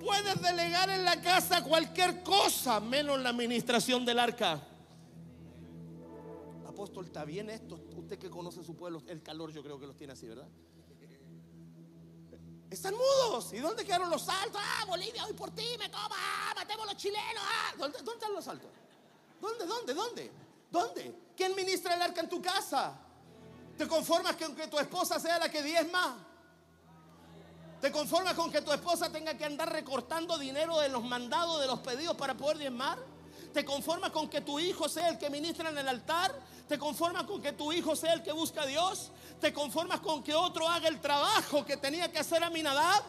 [0.00, 4.60] Puedes delegar en la casa cualquier cosa, menos la administración del arca.
[6.66, 7.78] Apóstol, ¿está bien esto?
[7.96, 10.48] Usted que conoce su pueblo, el calor yo creo que los tiene así, ¿verdad?
[12.70, 13.52] Están mudos.
[13.52, 14.60] ¿Y dónde quedaron los saltos?
[14.64, 16.14] Ah, Bolivia, hoy por ti me toma.
[16.16, 17.42] Ah, matemos los chilenos.
[17.42, 18.70] Ah, ¿dónde, ¿Dónde están los saltos?
[19.40, 20.32] ¿Dónde, dónde, dónde?
[20.70, 21.14] ¿Dónde?
[21.36, 22.96] ¿Quién ministra el arca en tu casa?
[23.76, 26.29] ¿Te conformas con que tu esposa sea la que diezma?
[27.80, 31.66] ¿Te conformas con que tu esposa tenga que andar recortando dinero de los mandados, de
[31.66, 32.98] los pedidos para poder diezmar?
[33.54, 36.32] ¿Te conformas con que tu hijo sea el que ministra en el altar?
[36.68, 39.10] ¿Te conformas con que tu hijo sea el que busca a Dios?
[39.40, 43.02] ¿Te conformas con que otro haga el trabajo que tenía que hacer a Minadab?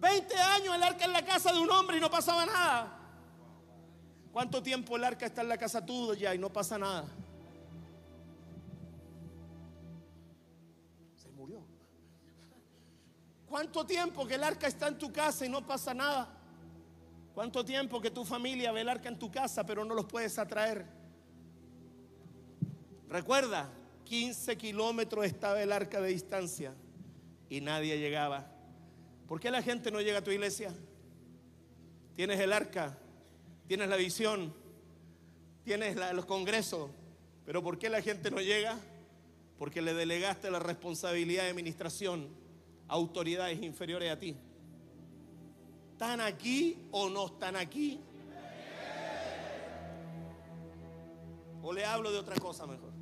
[0.00, 2.98] 20 años el arca en la casa de un hombre y no pasaba nada.
[4.30, 7.06] ¿Cuánto tiempo el arca está en la casa tuya y no pasa nada?
[13.54, 16.28] ¿Cuánto tiempo que el arca está en tu casa y no pasa nada?
[17.32, 20.36] ¿Cuánto tiempo que tu familia ve el arca en tu casa pero no los puedes
[20.40, 20.84] atraer?
[23.08, 23.70] Recuerda,
[24.06, 26.74] 15 kilómetros estaba el arca de distancia
[27.48, 28.44] y nadie llegaba.
[29.28, 30.74] ¿Por qué la gente no llega a tu iglesia?
[32.16, 32.98] Tienes el arca,
[33.68, 34.52] tienes la visión,
[35.62, 36.90] tienes los congresos,
[37.46, 38.76] pero ¿por qué la gente no llega?
[39.60, 42.42] Porque le delegaste la responsabilidad de administración
[42.88, 44.36] autoridades inferiores a ti.
[45.92, 48.00] ¿Están aquí o no están aquí?
[51.62, 52.92] ¿O le hablo de otra cosa mejor?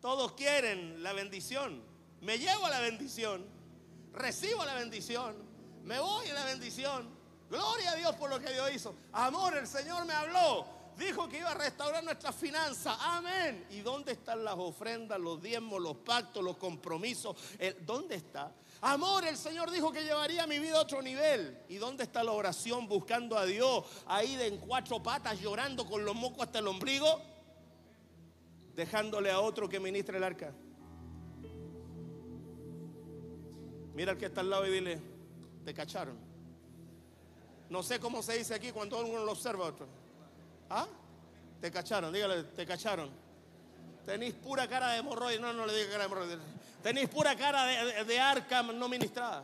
[0.00, 1.82] Todos quieren la bendición.
[2.20, 3.44] Me llevo la bendición.
[4.12, 5.36] Recibo la bendición.
[5.84, 7.08] Me voy a la bendición.
[7.48, 8.94] Gloria a Dios por lo que Dios hizo.
[9.12, 10.75] Amor, el Señor me habló.
[10.96, 12.96] Dijo que iba a restaurar nuestras finanzas.
[13.00, 13.66] Amén.
[13.70, 17.36] ¿Y dónde están las ofrendas, los diezmos, los pactos, los compromisos?
[17.84, 18.50] ¿Dónde está?
[18.80, 21.58] Amor, el Señor dijo que llevaría mi vida a otro nivel.
[21.68, 23.84] ¿Y dónde está la oración buscando a Dios?
[24.06, 27.20] Ahí de en cuatro patas, llorando con los mocos hasta el ombligo,
[28.74, 30.54] dejándole a otro que ministre el arca.
[33.94, 35.00] Mira al que está al lado y dile,
[35.64, 36.18] te cacharon.
[37.68, 40.05] No sé cómo se dice aquí cuando uno lo observa otro.
[40.70, 40.86] ¿Ah?
[41.60, 43.10] Te cacharon, dígale, te cacharon.
[44.04, 45.40] Tenéis pura cara de hemorroides.
[45.40, 46.38] No, no le diga cara de hemorroides.
[46.82, 49.42] Tenéis pura cara de, arca no ministrada.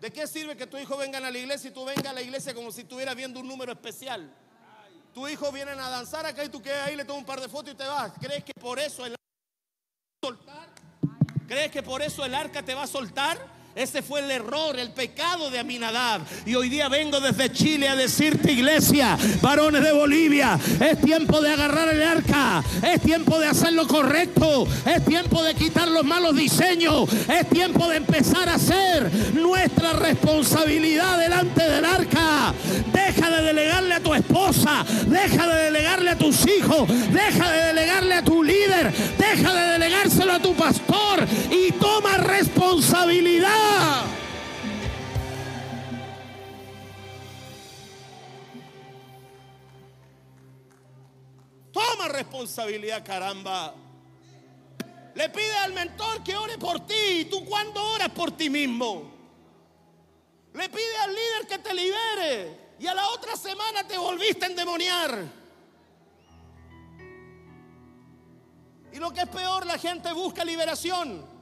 [0.00, 2.20] ¿De qué sirve que tu hijo venga a la iglesia y tú vengas a la
[2.20, 4.30] iglesia como si estuvieras viendo un número especial?
[5.14, 7.48] Tu hijo viene a danzar acá y tú quedas ahí, le tomas un par de
[7.48, 8.12] fotos y te vas.
[8.20, 9.22] ¿Crees que por eso el arca
[9.80, 10.68] te va a soltar?
[11.46, 13.53] ¿Crees que por eso el arca te va a soltar?
[13.76, 16.20] Ese fue el error, el pecado de Aminadab.
[16.46, 21.52] Y hoy día vengo desde Chile a decirte, iglesia, varones de Bolivia, es tiempo de
[21.52, 26.36] agarrar el arca, es tiempo de hacer lo correcto, es tiempo de quitar los malos
[26.36, 32.54] diseños, es tiempo de empezar a hacer nuestra responsabilidad delante del arca.
[32.92, 38.14] Deja de delegarle a tu esposa, deja de delegarle a tus hijos, deja de delegarle
[38.14, 43.63] a tu líder, deja de delegárselo a tu pastor y toma responsabilidad.
[51.72, 53.74] Toma responsabilidad, caramba.
[55.14, 57.20] Le pide al mentor que ore por ti.
[57.20, 59.12] ¿Y tú cuándo oras por ti mismo?
[60.54, 62.74] Le pide al líder que te libere.
[62.78, 65.24] Y a la otra semana te volviste a endemoniar.
[68.92, 71.33] Y lo que es peor, la gente busca liberación.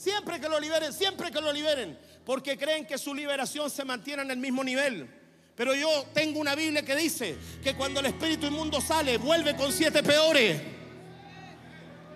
[0.00, 1.98] Siempre que lo liberen, siempre que lo liberen.
[2.24, 5.06] Porque creen que su liberación se mantiene en el mismo nivel.
[5.54, 9.70] Pero yo tengo una Biblia que dice que cuando el espíritu inmundo sale, vuelve con
[9.70, 10.58] siete peores.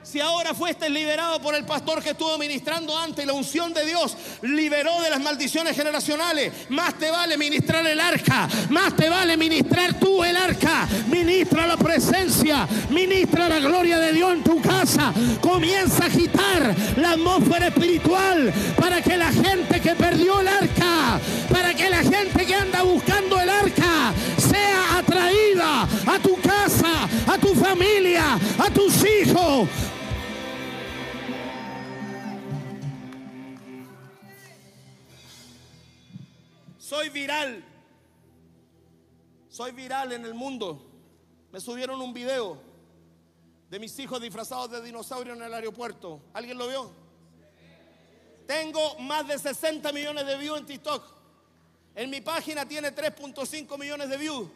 [0.05, 4.15] Si ahora fuiste liberado por el pastor que estuvo ministrando antes, la unción de Dios
[4.43, 9.99] liberó de las maldiciones generacionales, más te vale ministrar el arca, más te vale ministrar
[9.99, 10.87] tú el arca.
[11.09, 15.11] Ministra la presencia, ministra la gloria de Dios en tu casa.
[15.41, 21.19] Comienza a agitar la atmósfera espiritual para que la gente que perdió el arca,
[21.51, 27.39] para que la gente que anda buscando el arca sea atraída a tu casa, a
[27.39, 29.67] tu familia, a tus hijos
[36.85, 37.65] Soy viral.
[39.49, 40.85] Soy viral en el mundo.
[41.51, 42.61] Me subieron un video
[43.71, 46.21] de mis hijos disfrazados de dinosaurio en el aeropuerto.
[46.35, 46.93] ¿Alguien lo vio?
[48.47, 51.03] Tengo más de 60 millones de views en TikTok.
[51.95, 54.51] En mi página tiene 3.5 millones de views.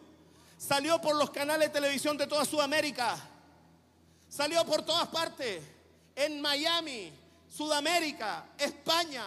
[0.59, 3.17] Salió por los canales de televisión de toda Sudamérica.
[4.29, 5.63] Salió por todas partes.
[6.15, 7.11] En Miami,
[7.49, 9.25] Sudamérica, España.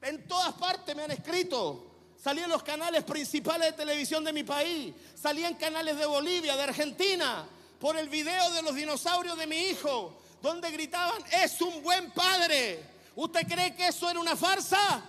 [0.00, 1.87] En todas partes me han escrito.
[2.22, 4.92] Salí en los canales principales de televisión de mi país.
[5.14, 7.46] Salí en canales de Bolivia, de Argentina,
[7.78, 12.82] por el video de los dinosaurios de mi hijo, donde gritaban, es un buen padre.
[13.14, 15.00] ¿Usted cree que eso era una farsa?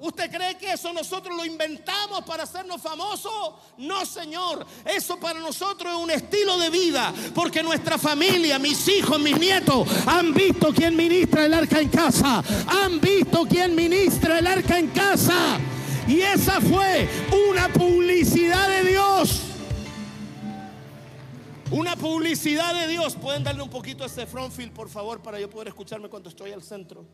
[0.00, 3.54] ¿Usted cree que eso nosotros lo inventamos para hacernos famosos?
[3.78, 4.64] No, Señor.
[4.84, 7.12] Eso para nosotros es un estilo de vida.
[7.34, 12.44] Porque nuestra familia, mis hijos, mis nietos, han visto quién ministra el arca en casa.
[12.68, 15.58] Han visto quién ministra el arca en casa.
[16.06, 17.08] Y esa fue
[17.50, 19.40] una publicidad de Dios.
[21.72, 23.16] Una publicidad de Dios.
[23.16, 26.28] Pueden darle un poquito a ese front field, por favor, para yo poder escucharme cuando
[26.28, 27.04] estoy al centro.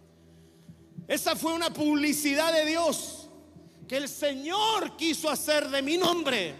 [1.07, 3.29] Esa fue una publicidad de Dios
[3.87, 6.55] que el Señor quiso hacer de mi nombre.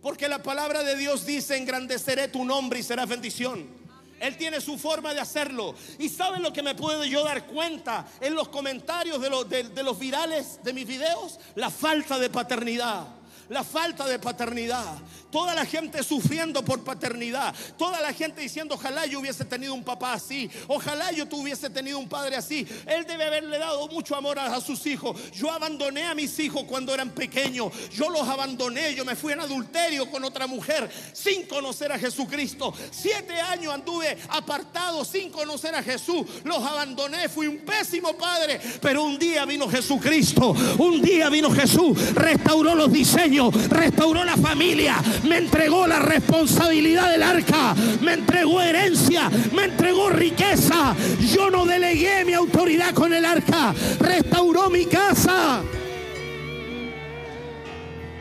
[0.00, 3.78] Porque la palabra de Dios dice, engrandeceré tu nombre y será bendición.
[4.18, 5.74] Él tiene su forma de hacerlo.
[5.98, 9.82] ¿Y saben lo que me puedo yo dar cuenta en los comentarios de los, de
[9.82, 11.38] los virales de mis videos?
[11.54, 13.19] La falta de paternidad
[13.50, 14.96] la falta de paternidad.
[15.30, 17.54] Toda la gente sufriendo por paternidad.
[17.76, 20.48] Toda la gente diciendo, ojalá yo hubiese tenido un papá así.
[20.68, 22.66] Ojalá yo tuviese tenido un padre así.
[22.86, 25.16] Él debe haberle dado mucho amor a, sus hijos.
[25.32, 27.72] Yo abandoné a mis hijos cuando eran pequeños.
[27.92, 28.94] Yo los abandoné.
[28.94, 32.72] Yo me fui en adulterio con otra mujer sin conocer a Jesucristo.
[32.90, 36.24] Siete años anduve apartado sin conocer a Jesús.
[36.44, 37.28] Los abandoné.
[37.28, 38.60] Fui un pésimo padre.
[38.80, 40.54] Pero un día vino Jesucristo.
[40.78, 42.14] Un día vino Jesús.
[42.14, 43.39] Restauró los diseños.
[43.48, 44.96] Restauró la familia.
[45.26, 47.74] Me entregó la responsabilidad del arca.
[48.02, 49.30] Me entregó herencia.
[49.54, 50.94] Me entregó riqueza.
[51.34, 53.74] Yo no delegué mi autoridad con el arca.
[53.98, 55.62] Restauró mi casa.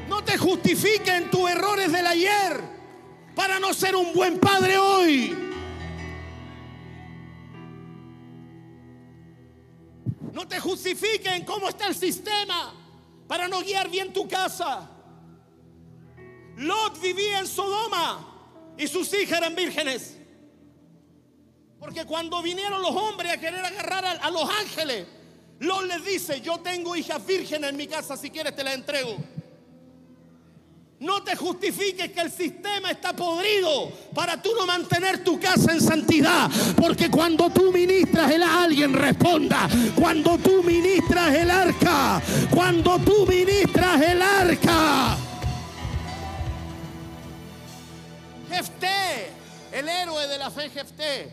[0.08, 2.62] No te justifiquen tus errores del ayer
[3.36, 5.36] para no ser un buen padre hoy.
[10.34, 12.74] No te justifiquen cómo está el sistema
[13.28, 14.90] para no guiar bien tu casa.
[16.60, 20.18] Lot vivía en Sodoma y sus hijas eran vírgenes.
[21.80, 25.08] Porque cuando vinieron los hombres a querer agarrar a, los ángeles,
[25.60, 29.16] Lot les dice, yo tengo hijas vírgenes en mi casa, si quieres te las entrego.
[31.00, 35.80] No te justifiques que el sistema está podrido para tú no mantener tu casa en
[35.80, 36.52] santidad.
[36.76, 39.70] Porque cuando tú ministras el alguien responda.
[39.96, 42.22] Cuando tú ministras el arca.
[42.54, 45.19] Cuando tú ministras el arca.
[48.60, 49.32] Jefté,
[49.72, 51.32] el héroe de la fe Jefté.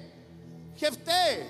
[0.77, 1.49] Jefté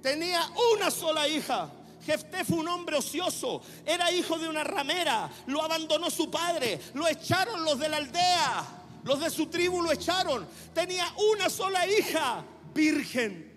[0.00, 1.68] tenía una sola hija.
[2.06, 7.06] Jefté fue un hombre ocioso, era hijo de una ramera, lo abandonó su padre, lo
[7.08, 8.64] echaron los de la aldea,
[9.04, 10.46] los de su tribu lo echaron.
[10.72, 11.04] Tenía
[11.34, 13.50] una sola hija, virgen.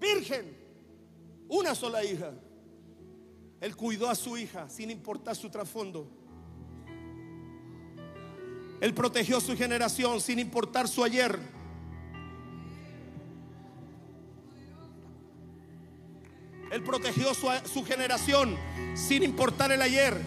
[0.00, 0.58] Virgen,
[1.48, 2.32] una sola hija.
[3.60, 6.17] Él cuidó a su hija sin importar su trasfondo.
[8.80, 11.38] Él protegió su generación sin importar su ayer.
[16.70, 18.56] Él protegió su, generación
[18.94, 20.20] sin importar el ayer.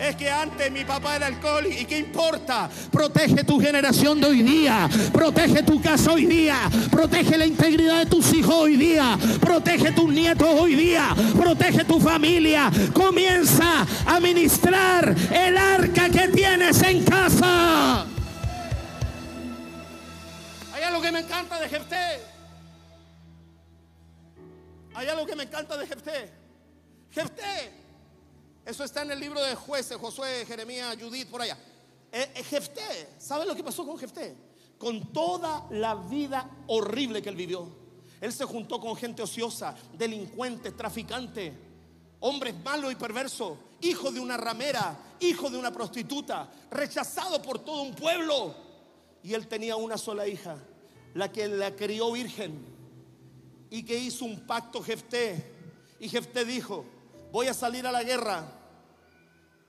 [0.00, 1.78] Es que antes mi papá era alcohólico.
[1.78, 2.70] ¿Y qué importa?
[2.90, 4.88] Protege tu generación de hoy día.
[5.12, 6.70] Protege tu casa hoy día.
[6.90, 9.18] Protege la integridad de tus hijos hoy día.
[9.38, 11.14] Protege tus nietos hoy día.
[11.38, 12.70] Protege tu familia.
[12.94, 18.06] Comienza a ministrar el arca que tienes en casa.
[20.72, 22.22] Hay algo que me encanta de Jefté.
[24.94, 26.32] Hay algo que me encanta de Jefté.
[27.10, 27.79] Jefté.
[28.64, 31.56] Eso está en el libro de jueces, Josué, Jeremías, Judith, por allá.
[32.12, 34.36] Eh, eh, Jefté, ¿sabe lo que pasó con Jefté?
[34.78, 37.68] Con toda la vida horrible que él vivió.
[38.20, 41.52] Él se juntó con gente ociosa, delincuentes, traficantes,
[42.20, 47.82] hombres malos y perversos, hijo de una ramera, hijo de una prostituta, rechazado por todo
[47.82, 48.54] un pueblo.
[49.22, 50.56] Y él tenía una sola hija,
[51.14, 52.62] la que la crió virgen
[53.70, 55.54] y que hizo un pacto Jefté.
[55.98, 56.84] Y Jefté dijo,
[57.32, 58.44] voy a salir a la guerra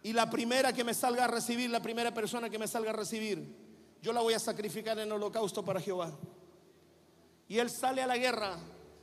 [0.04, 2.94] y la primera que me salga a recibir, la primera persona que me salga a
[2.94, 3.56] recibir,
[4.02, 6.12] yo la voy a sacrificar en holocausto para Jehová.
[7.48, 8.58] Y él sale a la guerra,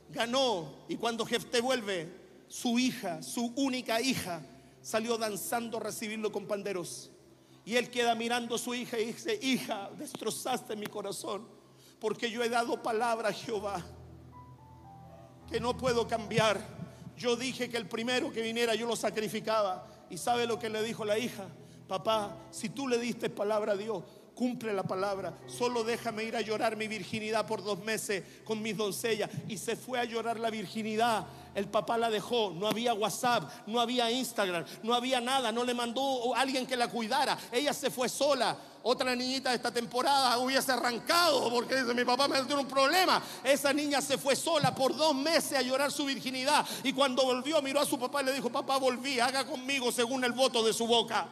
[0.09, 2.11] ganó y cuando Jefté vuelve,
[2.47, 4.41] su hija, su única hija,
[4.81, 7.11] salió danzando a recibirlo con panderos.
[7.63, 11.59] Y él queda mirando a su hija y dice, hija, destrozaste mi corazón
[11.99, 13.83] porque yo he dado palabra a Jehová
[15.51, 16.78] que no puedo cambiar.
[17.19, 19.85] Yo dije que el primero que viniera yo lo sacrificaba.
[20.09, 21.47] ¿Y sabe lo que le dijo la hija?
[21.85, 24.03] Papá, si tú le diste palabra a Dios,
[24.39, 25.33] cumple la palabra.
[25.47, 29.29] Solo déjame ir a llorar mi virginidad por dos meses con mis doncellas.
[29.49, 31.25] Y se fue a llorar la virginidad.
[31.53, 32.51] El papá la dejó.
[32.51, 35.51] No había WhatsApp, no había Instagram, no había nada.
[35.51, 37.37] No le mandó alguien que la cuidara.
[37.51, 42.29] Ella se fue sola otra niñita de esta temporada hubiese arrancado porque dice, mi papá
[42.29, 43.21] me dio un problema.
[43.43, 47.61] Esa niña se fue sola por dos meses a llorar su virginidad y cuando volvió
[47.61, 50.71] miró a su papá y le dijo, papá volví, haga conmigo según el voto de
[50.71, 51.27] su boca.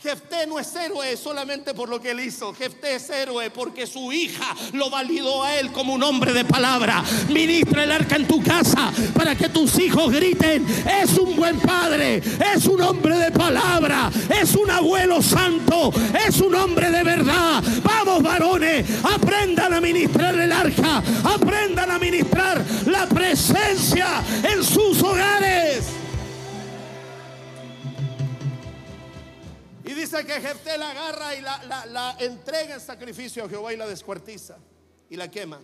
[0.00, 2.54] Jefté no es héroe solamente por lo que él hizo.
[2.54, 7.02] Jefté es héroe porque su hija lo validó a él como un hombre de palabra.
[7.28, 10.64] Ministra el arca en tu casa para que tus hijos griten,
[11.02, 12.22] es un buen padre,
[12.54, 14.08] es un hombre de palabra,
[14.40, 15.92] es un abuelo santo,
[16.26, 17.60] es un hombre de verdad.
[17.82, 25.97] Vamos varones, aprendan a ministrar el arca, aprendan a ministrar la presencia en sus hogares.
[29.98, 34.58] Dice que Jefté la agarra y la, entrega en sacrificio a Jehová y la descuartiza
[35.10, 35.60] y la quema.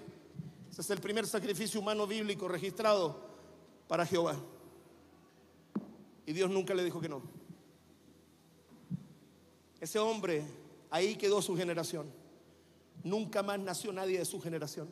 [0.71, 3.21] Ese es el primer sacrificio humano bíblico registrado
[3.87, 4.37] para Jehová.
[6.27, 7.23] Y Dios nunca le dijo que no.
[9.81, 10.43] Ese hombre,
[10.91, 12.11] ahí quedó su generación.
[13.03, 14.89] Nunca más nació nadie de su generación.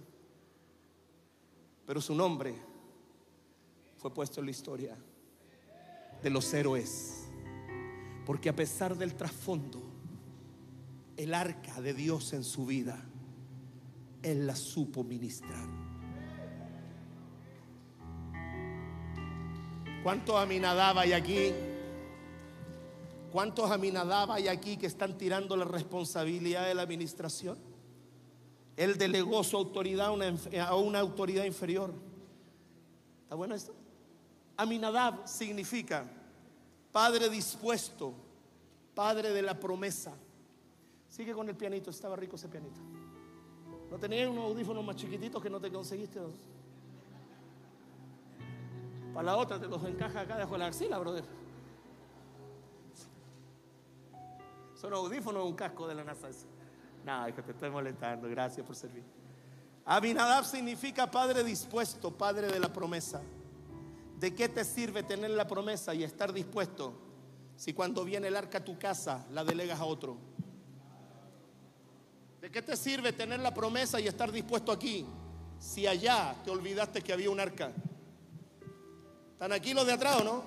[1.87, 2.55] Pero su nombre
[3.97, 4.97] fue puesto en la historia
[6.23, 7.22] de los héroes.
[8.33, 9.79] Porque a pesar del trasfondo,
[11.19, 12.99] el arca de Dios en su vida,
[14.23, 15.69] Él la supo ministrar.
[20.03, 21.53] ¿Cuántos Aminadab hay aquí?
[23.31, 27.59] ¿Cuántos Aminadab hay aquí que están tirando la responsabilidad de la administración?
[28.79, 31.93] Él delegó su autoridad a una, autoridad inferior.
[33.25, 33.75] ¿Está bueno esto?
[34.57, 36.07] Aminadab significa
[36.93, 38.13] padre dispuesto,
[38.95, 40.13] padre de la promesa.
[41.09, 42.81] Sigue con el pianito, estaba rico ese pianito.
[43.91, 46.21] ¿No tenías unos audífonos más chiquititos que no te conseguiste?
[49.13, 51.25] Para la otra te los encaja acá debajo de la axila, brother.
[54.75, 56.29] Son audífonos o un casco de la NASA.
[57.05, 58.29] No, que te estoy molestando.
[58.29, 59.05] Gracias por servir.
[59.85, 63.21] Abinadab significa padre dispuesto, padre de la promesa.
[64.23, 66.93] ¿De qué te sirve tener la promesa y estar dispuesto
[67.57, 70.17] si cuando viene el arca a tu casa la delegas a otro?
[72.41, 75.05] ¿De qué te sirve tener la promesa y estar dispuesto aquí
[75.59, 77.73] si allá te olvidaste que había un arca?
[79.33, 80.45] ¿Están aquí los de atrás o no?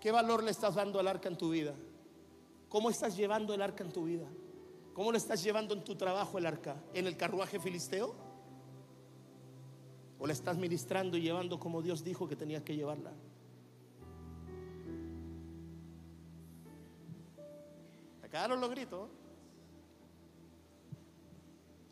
[0.00, 1.74] ¿Qué valor le estás dando al arca en tu vida?
[2.70, 4.26] ¿Cómo estás llevando el arca en tu vida?
[4.94, 6.76] ¿Cómo lo estás llevando en tu trabajo el arca?
[6.94, 8.27] ¿En el carruaje filisteo?
[10.18, 13.12] ¿O la estás ministrando y llevando como Dios dijo que tenías que llevarla?
[18.22, 19.08] Acabaron los gritos.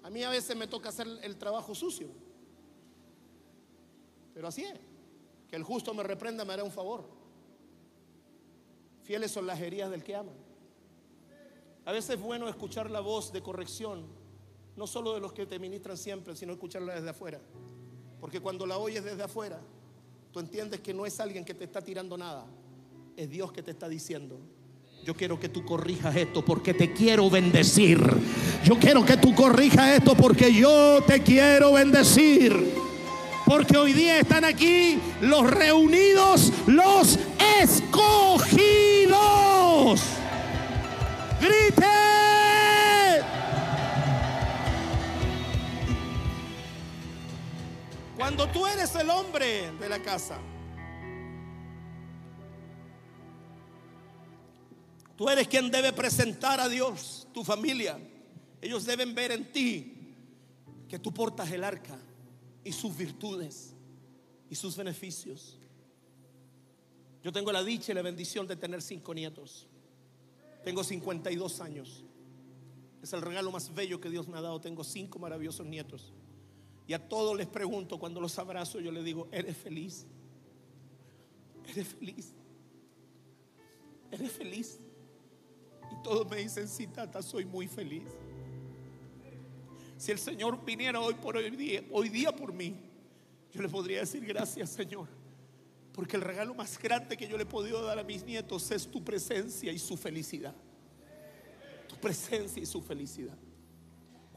[0.03, 2.09] A mí a veces me toca hacer el trabajo sucio.
[4.35, 4.79] Pero así es.
[5.49, 7.09] Que el justo me reprenda me hará un favor.
[9.03, 10.33] Fieles son las heridas del que ama.
[11.85, 14.07] A veces es bueno escuchar la voz de corrección,
[14.74, 17.41] no solo de los que te ministran siempre, sino escucharla desde afuera.
[18.27, 19.61] Porque cuando la oyes desde afuera,
[20.33, 22.45] tú entiendes que no es alguien que te está tirando nada,
[23.16, 24.37] es Dios que te está diciendo.
[25.05, 28.01] Yo quiero que tú corrijas esto porque te quiero bendecir.
[28.64, 32.74] Yo quiero que tú corrijas esto porque yo te quiero bendecir.
[33.45, 37.20] Porque hoy día están aquí los reunidos, los
[37.62, 38.66] escogidos.
[48.37, 50.39] Cuando tú eres el hombre de la casa,
[55.16, 57.99] tú eres quien debe presentar a Dios, tu familia.
[58.61, 60.14] Ellos deben ver en ti
[60.87, 61.99] que tú portas el arca
[62.62, 63.74] y sus virtudes
[64.51, 65.57] y sus beneficios.
[67.22, 69.66] Yo tengo la dicha y la bendición de tener cinco nietos.
[70.62, 72.05] Tengo 52 años.
[73.01, 74.61] Es el regalo más bello que Dios me ha dado.
[74.61, 76.12] Tengo cinco maravillosos nietos.
[76.87, 80.07] Y a todos les pregunto cuando los abrazo, yo les digo, ¿eres feliz?
[81.68, 82.32] ¿Eres feliz?
[84.11, 84.78] ¿Eres feliz?
[85.93, 88.05] Y todos me dicen, sí, tata, soy muy feliz.
[89.97, 92.76] Si el Señor viniera hoy por hoy día, hoy día por mí,
[93.53, 95.09] yo le podría decir gracias, Señor.
[95.93, 98.87] Porque el regalo más grande que yo le he podido dar a mis nietos es
[98.87, 100.55] tu presencia y su felicidad.
[101.89, 103.37] Tu presencia y su felicidad.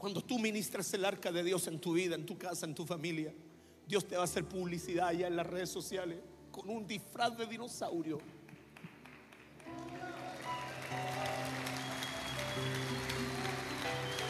[0.00, 2.86] Cuando tú ministras el arca de Dios en tu vida, en tu casa, en tu
[2.86, 3.34] familia,
[3.86, 6.16] Dios te va a hacer publicidad allá en las redes sociales
[6.50, 8.18] con un disfraz de dinosaurio.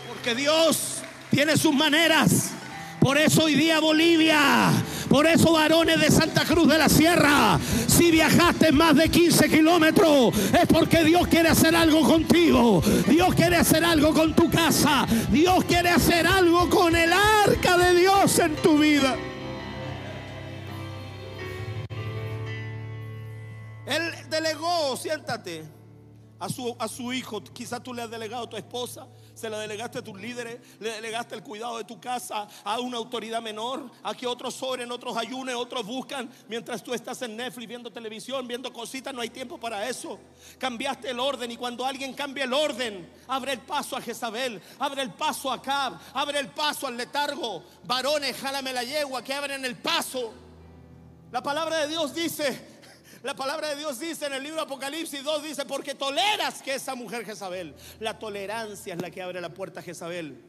[0.08, 2.50] Porque Dios tiene sus maneras.
[2.98, 4.72] Por eso hoy día Bolivia,
[5.10, 7.58] por eso varones de Santa Cruz de la Sierra,
[7.88, 12.80] si viajaste más de 15 kilómetros, es porque Dios quiere hacer algo contigo.
[13.08, 15.08] Dios quiere hacer algo con tu casa.
[15.32, 19.16] Dios quiere hacer algo con el arca de Dios en tu vida.
[23.86, 25.64] Él delegó, siéntate,
[26.40, 27.44] a su, a su hijo.
[27.44, 29.06] Quizás tú le has delegado a tu esposa
[29.40, 32.98] se la delegaste a tus líderes, le delegaste el cuidado de tu casa a una
[32.98, 37.66] autoridad menor, a que otros oren, otros ayunen, otros buscan, mientras tú estás en Netflix
[37.66, 40.18] viendo televisión, viendo cositas, no hay tiempo para eso.
[40.58, 45.02] Cambiaste el orden y cuando alguien cambia el orden, abre el paso a Jezabel, abre
[45.02, 49.64] el paso a Cab, abre el paso al letargo, varones, jálame la yegua, que abren
[49.64, 50.32] el paso.
[51.32, 52.79] La palabra de Dios dice,
[53.22, 56.94] la palabra de Dios dice en el libro Apocalipsis 2, dice, porque toleras que esa
[56.94, 57.74] mujer Jezabel.
[57.98, 60.42] La tolerancia es la que abre la puerta a Jezabel.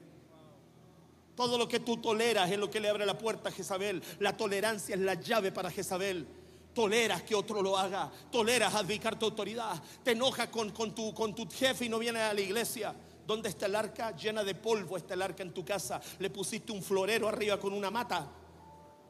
[1.35, 4.01] Todo lo que tú toleras es lo que le abre la puerta a Jezabel.
[4.19, 6.27] La tolerancia es la llave para Jezabel.
[6.73, 8.09] Toleras que otro lo haga.
[8.31, 9.81] Toleras advicar tu autoridad.
[10.03, 12.95] Te enojas con, con, tu, con tu jefe y no vienes a la iglesia.
[13.25, 14.15] ¿Dónde está el arca?
[14.15, 15.99] Llena de polvo está el arca en tu casa.
[16.19, 18.27] Le pusiste un florero arriba con una mata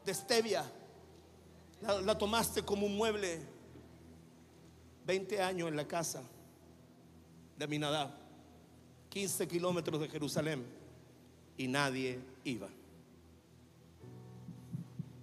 [0.04, 0.64] de stevia.
[2.04, 3.51] La tomaste como un mueble.
[5.06, 6.22] 20 años en la casa
[7.56, 8.10] de Aminadab.
[9.08, 10.64] 15 kilómetros de Jerusalén.
[11.56, 12.68] Y nadie iba.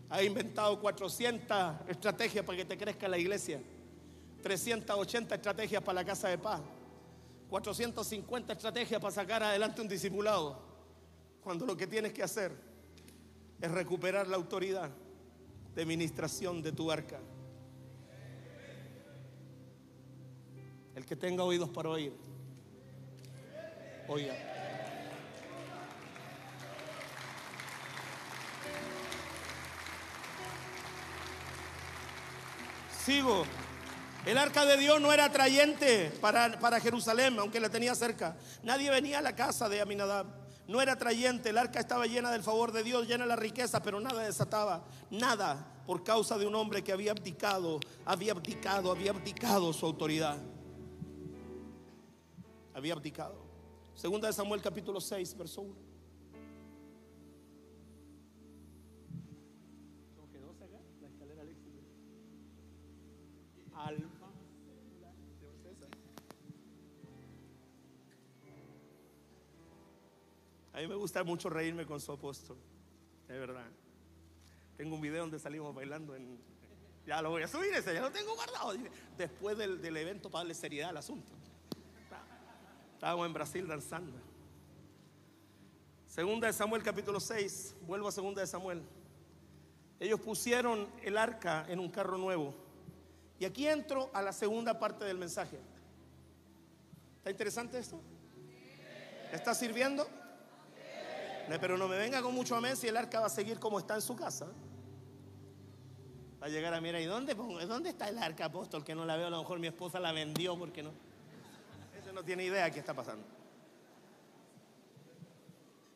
[0.09, 3.61] Ha inventado 400 estrategias para que te crezca la iglesia.
[4.41, 6.61] 380 estrategias para la casa de paz.
[7.49, 10.59] 450 estrategias para sacar adelante un discipulado.
[11.41, 12.51] Cuando lo que tienes que hacer
[13.59, 14.89] es recuperar la autoridad
[15.75, 17.19] de ministración de tu arca.
[20.99, 22.13] El que tenga oídos para oír,
[24.09, 24.33] oiga.
[33.05, 33.45] Sigo.
[34.25, 38.35] El arca de Dios no era atrayente para, para, Jerusalén, aunque la tenía cerca.
[38.63, 40.27] Nadie venía a la casa de Aminadab.
[40.67, 41.51] No era atrayente.
[41.51, 44.83] El arca estaba llena del favor de Dios, llena de la riqueza, pero nada desataba.
[45.09, 50.37] Nada por causa de un hombre que había abdicado, había abdicado, había abdicado su autoridad.
[52.79, 53.35] Había abdicado.
[53.93, 55.75] Segunda de Samuel capítulo 6, verso 1.
[63.73, 64.09] Alma.
[70.71, 72.55] A mí me gusta mucho reírme con su apóstol,
[73.27, 73.67] de verdad.
[74.77, 76.39] Tengo un video donde salimos bailando en...
[77.05, 78.71] Ya lo voy a subir ese, ya lo tengo guardado.
[79.17, 81.33] Después del, del evento para darle seriedad al asunto.
[82.99, 84.11] Estábamos en Brasil danzando.
[86.05, 88.81] Segunda de Samuel capítulo 6, vuelvo a segunda de Samuel.
[90.01, 92.53] Ellos pusieron el arca en un carro nuevo.
[93.39, 95.57] Y aquí entro a la segunda parte del mensaje.
[97.19, 98.01] ¿Está interesante esto?
[99.31, 100.05] ¿Está sirviendo?
[101.47, 103.95] Pero no me venga con mucho amén si el arca va a seguir como está
[103.95, 104.47] en su casa.
[106.43, 108.83] Va a llegar a mirar, ¿y dónde, dónde está el arca apóstol?
[108.83, 110.91] Que no la veo, a lo mejor mi esposa la vendió porque no.
[112.13, 113.25] No tiene idea de qué está pasando.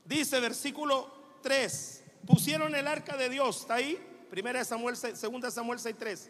[0.06, 1.12] Dice versículo
[1.42, 3.98] 3, pusieron el arca de Dios, ¿está ahí?
[4.30, 6.30] Primera de Samuel, segunda de Samuel 6.3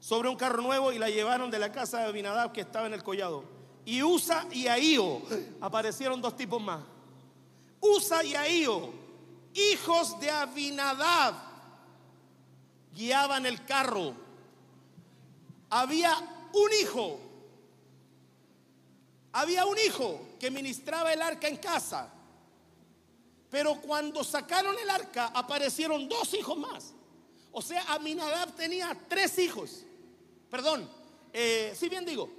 [0.00, 2.94] sobre un carro nuevo y la llevaron de la casa de Abinadab que estaba en
[2.94, 3.44] el collado.
[3.84, 5.22] Y Usa y Ahío
[5.60, 6.82] aparecieron dos tipos más.
[7.80, 8.92] Usa y Ahío,
[9.54, 11.34] hijos de Abinadab,
[12.94, 14.14] guiaban el carro.
[15.70, 16.14] Había
[16.52, 17.18] un hijo,
[19.36, 22.10] había un hijo que ministraba el arca en casa.
[23.50, 26.94] Pero cuando sacaron el arca aparecieron dos hijos más.
[27.52, 29.84] O sea, Aminadab tenía tres hijos.
[30.50, 30.88] Perdón,
[31.34, 32.30] eh, si bien digo,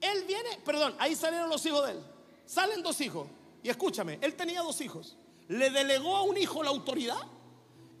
[0.00, 1.98] él viene, perdón, ahí salieron los hijos de él.
[2.46, 3.28] Salen dos hijos.
[3.62, 5.18] Y escúchame, él tenía dos hijos.
[5.48, 7.20] Le delegó a un hijo la autoridad.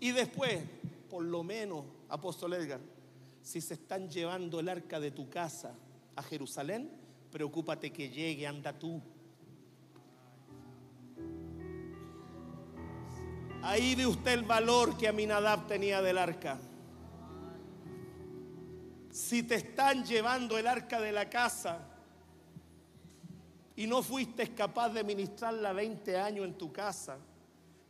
[0.00, 0.62] Y después,
[1.10, 2.80] por lo menos, apóstol Edgar,
[3.42, 5.74] si se están llevando el arca de tu casa
[6.16, 7.03] a Jerusalén,
[7.34, 9.02] preocúpate que llegue, anda tú.
[13.60, 16.60] Ahí ve usted el valor que Aminadab tenía del arca.
[19.10, 21.80] Si te están llevando el arca de la casa
[23.74, 27.18] y no fuiste capaz de ministrarla 20 años en tu casa,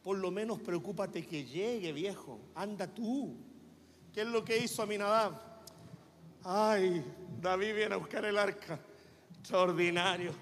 [0.02, 2.40] por lo menos preocúpate que llegue, viejo.
[2.54, 3.36] Anda tú.
[4.10, 5.34] ¿Qué es lo que hizo Aminadab?
[6.42, 7.04] Ay,
[7.42, 8.80] David viene a buscar el arca.
[9.44, 10.32] Extraordinario.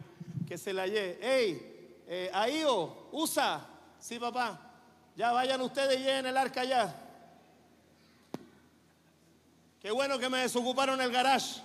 [0.46, 1.18] Que se la lleve.
[1.20, 3.66] Ey, eh, ahí o usa.
[3.98, 4.60] Sí, papá.
[5.16, 6.94] Ya vayan ustedes y lleven el arca ya.
[9.80, 11.60] Qué bueno que me desocuparon el garage.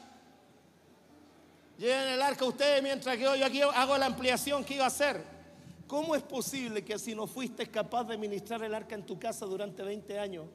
[1.77, 5.23] Lleven el arca ustedes mientras que yo aquí hago la ampliación que iba a hacer.
[5.85, 9.45] ¿Cómo es posible que si no fuiste capaz de ministrar el arca en tu casa
[9.45, 10.47] durante 20 años,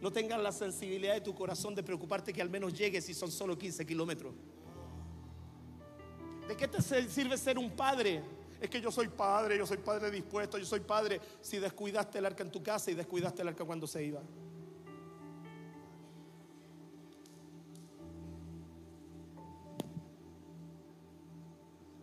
[0.00, 3.32] no tengas la sensibilidad de tu corazón de preocuparte que al menos llegue si son
[3.32, 4.32] solo 15 kilómetros?
[6.50, 8.20] ¿De qué te sirve ser un padre
[8.60, 12.26] es que yo soy padre, yo soy padre dispuesto, yo soy padre si descuidaste el
[12.26, 14.20] arca en tu casa y descuidaste el arca cuando se iba.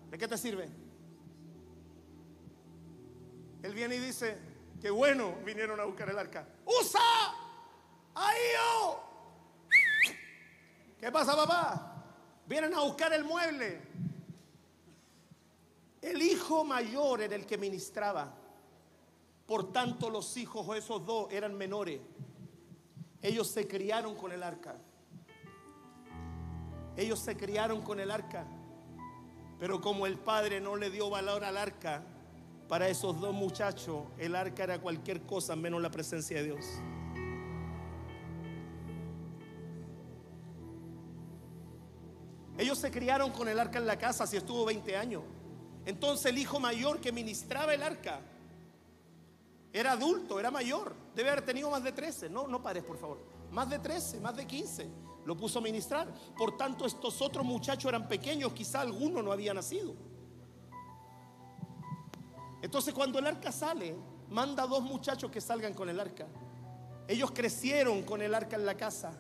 [0.10, 0.70] ¿De qué te sirve?
[3.64, 4.38] Él viene y dice,
[4.80, 6.48] que bueno vinieron a buscar el arca.
[6.66, 7.02] ¡Usa!
[8.16, 8.38] ¡Ahí!
[10.98, 12.06] ¿Qué pasa, papá?
[12.45, 14.07] Vienen a buscar el mueble.
[16.02, 18.34] El hijo mayor era el que ministraba.
[19.45, 22.02] Por tanto, los hijos esos dos eran menores.
[23.22, 24.76] Ellos se criaron con el arca.
[26.95, 28.45] Ellos se criaron con el arca.
[29.60, 32.04] Pero como el padre no le dio valor al arca,
[32.68, 36.66] para esos dos muchachos el arca era cualquier cosa menos la presencia de Dios.
[42.58, 45.24] Ellos se criaron con el arca en la casa, si estuvo 20 años.
[45.88, 48.20] Entonces el hijo mayor que ministraba el arca
[49.72, 50.94] era adulto, era mayor.
[51.16, 52.30] Debe haber tenido más de 13.
[52.30, 53.20] No, no pares, por favor.
[53.52, 54.86] Más de 13, más de 15.
[55.24, 56.14] Lo puso a ministrar.
[56.38, 59.96] Por tanto, estos otros muchachos eran pequeños, quizá alguno no había nacido.
[62.62, 63.96] Entonces, cuando el arca sale,
[64.30, 66.28] manda a dos muchachos que salgan con el arca.
[67.08, 69.18] Ellos crecieron con el arca en la casa,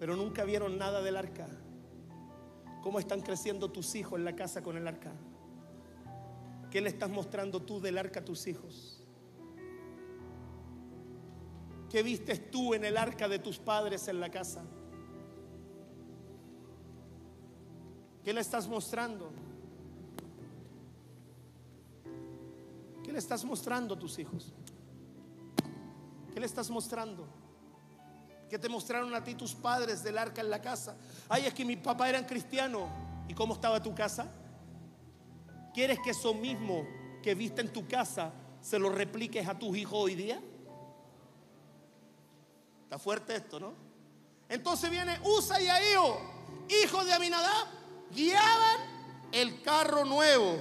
[0.00, 1.46] pero nunca vieron nada del arca.
[2.86, 5.10] ¿Cómo están creciendo tus hijos en la casa con el arca?
[6.70, 9.02] ¿Qué le estás mostrando tú del arca a tus hijos?
[11.90, 14.64] ¿Qué vistes tú en el arca de tus padres en la casa?
[18.22, 19.32] ¿Qué le estás mostrando?
[23.02, 24.54] ¿Qué le estás mostrando a tus hijos?
[26.32, 27.26] ¿Qué le estás mostrando?
[28.48, 30.96] ¿Qué te mostraron a ti tus padres del arca en la casa?
[31.28, 32.88] Ay, es que mi papá eran cristiano.
[33.28, 34.28] ¿Y cómo estaba tu casa?
[35.74, 36.86] ¿Quieres que eso mismo
[37.22, 40.40] que viste en tu casa se lo repliques a tus hijos hoy día?
[42.84, 43.74] Está fuerte esto, ¿no?
[44.48, 46.16] Entonces viene Usa y Ahío,
[46.84, 47.66] hijo de Aminadab,
[48.12, 48.80] guiaban
[49.32, 50.56] el carro nuevo.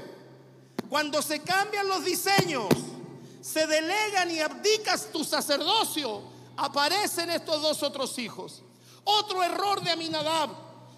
[0.89, 2.67] Cuando se cambian los diseños,
[3.41, 8.64] se delegan y abdicas tu sacerdocio aparecen estos dos otros hijos.
[9.03, 10.49] Otro error de Aminadab,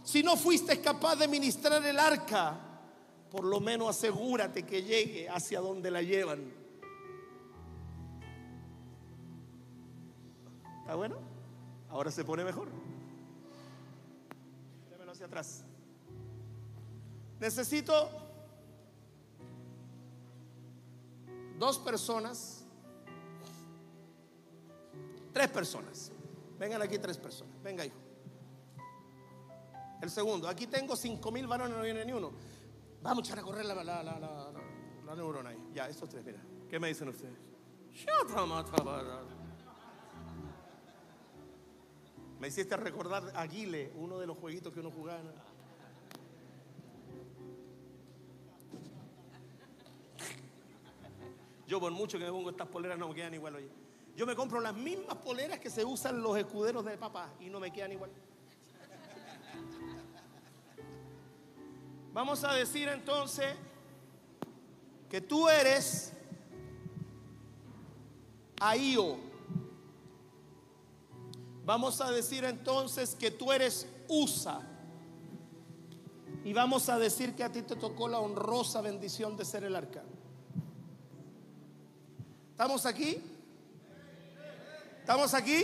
[0.03, 2.57] si no fuiste capaz de ministrar el arca,
[3.29, 6.53] por lo menos asegúrate que llegue hacia donde la llevan.
[10.79, 11.17] ¿Está bueno?
[11.89, 12.69] Ahora se pone mejor.
[14.89, 15.65] Démelo hacia atrás.
[17.39, 18.09] Necesito
[21.59, 22.65] dos personas
[25.37, 26.11] Tres personas.
[26.57, 27.53] Vengan aquí tres personas.
[27.61, 27.95] Venga, hijo.
[30.01, 30.47] El segundo.
[30.47, 32.31] Aquí tengo cinco mil varones, no viene ni uno.
[33.03, 34.19] Vamos a echar a correr la, la, la,
[35.05, 35.63] la, neurona ahí.
[35.75, 36.41] Ya, estos tres, mira.
[36.67, 37.35] ¿Qué me dicen ustedes?
[42.39, 45.21] Me hiciste recordar Aguile, uno de los jueguitos que uno jugaba.
[51.67, 53.86] Yo por mucho que me pongo estas poleras no me quedan igual, oye.
[54.17, 57.59] Yo me compro las mismas poleras que se usan los escuderos de papá y no
[57.59, 58.09] me quedan igual.
[62.13, 63.55] Vamos a decir entonces
[65.07, 66.13] que tú eres
[68.59, 69.17] Ahío.
[71.63, 74.67] Vamos a decir entonces que tú eres Usa.
[76.43, 79.75] Y vamos a decir que a ti te tocó la honrosa bendición de ser el
[79.75, 80.01] arca.
[82.49, 83.36] ¿Estamos aquí?
[85.07, 85.63] ¿Estamos aquí?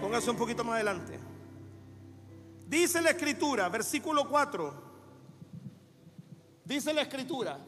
[0.00, 1.20] Póngase un poquito más adelante.
[2.66, 4.74] Dice la escritura, versículo 4.
[6.64, 7.58] Dice la escritura.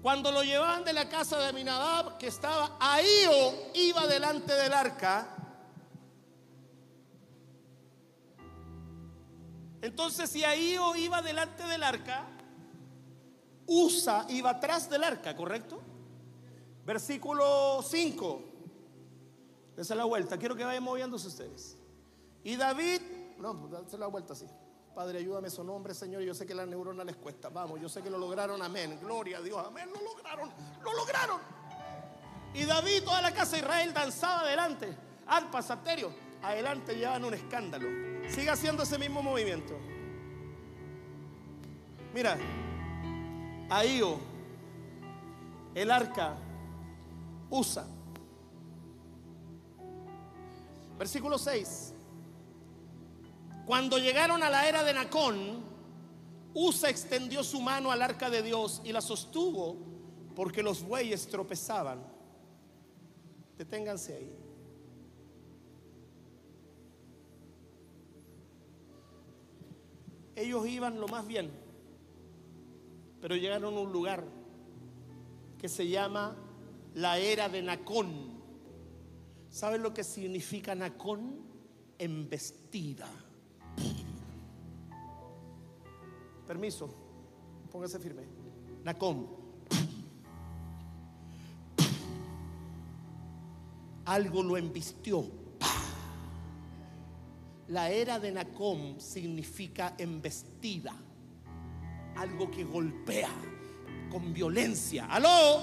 [0.00, 4.72] Cuando lo llevaban de la casa de Aminadab, que estaba ahí o iba delante del
[4.72, 5.26] arca.
[9.82, 12.24] Entonces, si o iba delante del arca,
[13.66, 15.82] Usa iba atrás del arca, ¿correcto?
[16.86, 18.53] Versículo 5.
[19.76, 20.38] Dese la vuelta.
[20.38, 21.76] Quiero que vayan moviéndose ustedes.
[22.42, 23.00] Y David,
[23.38, 24.46] no, pues la vuelta así.
[24.94, 26.22] Padre, ayúdame su nombre, Señor.
[26.22, 27.48] Yo sé que la neurona les cuesta.
[27.48, 28.62] Vamos, yo sé que lo lograron.
[28.62, 28.98] Amén.
[29.02, 29.60] Gloria a Dios.
[29.66, 29.88] Amén.
[29.92, 30.50] Lo lograron.
[30.82, 31.40] Lo lograron.
[32.54, 34.96] Y David, toda la casa de Israel danzaba adelante.
[35.26, 36.12] Al pasaterio.
[36.42, 37.88] Adelante llevan un escándalo.
[38.28, 39.74] Sigue haciendo ese mismo movimiento.
[42.12, 42.38] Mira.
[43.70, 44.00] Ahí,
[45.74, 46.36] el arca,
[47.50, 47.86] usa
[51.04, 51.92] Versículo 6.
[53.66, 55.62] Cuando llegaron a la era de Nacón,
[56.54, 59.76] Usa extendió su mano al arca de Dios y la sostuvo
[60.34, 62.02] porque los bueyes tropezaban.
[63.58, 64.34] Deténganse ahí.
[70.36, 71.50] Ellos iban lo más bien,
[73.20, 74.24] pero llegaron a un lugar
[75.58, 76.34] que se llama
[76.94, 78.33] la era de Nacón.
[79.54, 81.36] ¿Saben lo que significa Nacón?
[81.96, 83.06] Embestida.
[86.44, 86.92] Permiso,
[87.70, 88.24] póngase firme.
[88.82, 89.28] Nacón.
[94.06, 95.24] Algo lo embistió.
[97.68, 100.96] La era de Nacom significa embestida,
[102.16, 103.30] algo que golpea
[104.10, 105.06] con violencia.
[105.06, 105.60] ¿Aló?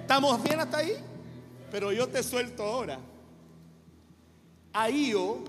[0.00, 1.07] ¿Estamos bien hasta ahí?
[1.70, 2.98] Pero yo te suelto ahora.
[4.72, 5.44] Ahío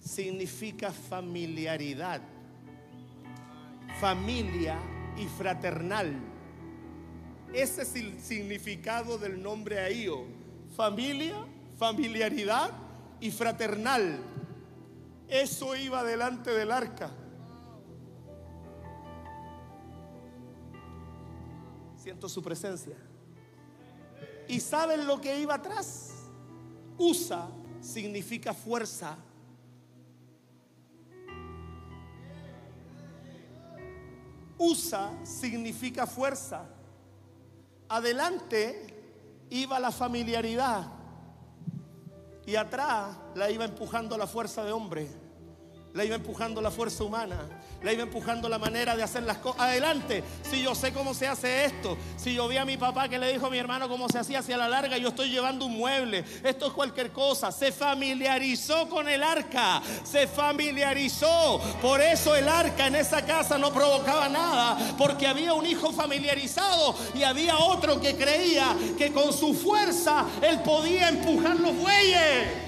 [0.00, 2.20] significa familiaridad,
[4.00, 4.78] familia
[5.16, 6.14] y fraternal.
[7.52, 10.24] Ese es el significado del nombre Ahío.
[10.76, 11.46] Familia,
[11.78, 12.70] familiaridad
[13.20, 14.18] y fraternal.
[15.28, 17.10] Eso iba delante del arca.
[21.96, 22.96] Siento su presencia.
[24.48, 26.10] ¿Y saben lo que iba atrás?
[26.98, 27.48] Usa
[27.80, 29.16] significa fuerza.
[34.58, 36.66] Usa significa fuerza.
[37.88, 38.94] Adelante
[39.50, 40.86] iba la familiaridad
[42.46, 45.08] y atrás la iba empujando la fuerza de hombre,
[45.94, 47.48] la iba empujando la fuerza humana
[47.84, 49.60] le iba empujando la manera de hacer las cosas.
[49.60, 53.18] Adelante, si yo sé cómo se hace esto, si yo vi a mi papá que
[53.18, 55.76] le dijo a mi hermano cómo se hacía hacia la larga, yo estoy llevando un
[55.76, 57.52] mueble, esto es cualquier cosa.
[57.52, 61.60] Se familiarizó con el arca, se familiarizó.
[61.82, 66.94] Por eso el arca en esa casa no provocaba nada, porque había un hijo familiarizado
[67.14, 72.63] y había otro que creía que con su fuerza él podía empujar los bueyes.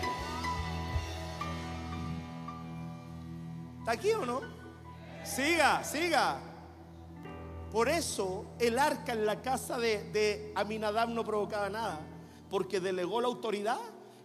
[3.86, 4.40] ¿Está aquí o no?
[5.22, 6.40] Siga, siga.
[7.70, 12.00] Por eso el arca en la casa de, de Aminadab no provocaba nada,
[12.50, 13.78] porque delegó la autoridad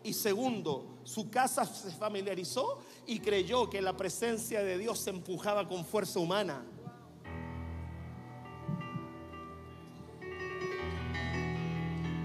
[0.03, 5.67] y segundo, su casa se familiarizó y creyó que la presencia de Dios se empujaba
[5.67, 6.65] con fuerza humana.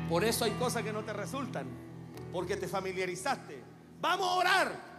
[0.09, 1.69] Por eso hay cosas que no te resultan,
[2.33, 3.63] porque te familiarizaste.
[4.01, 4.97] Vamos a orar.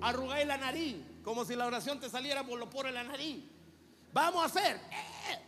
[0.00, 1.11] Arrugáis la nariz.
[1.22, 3.44] Como si la oración te saliera por lo por la nariz.
[4.12, 4.76] Vamos a hacer.
[4.76, 5.38] Eh,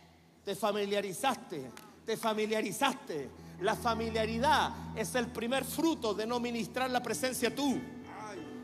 [0.43, 1.69] te familiarizaste,
[2.05, 3.29] te familiarizaste.
[3.61, 7.79] La familiaridad es el primer fruto de no ministrar la presencia tú.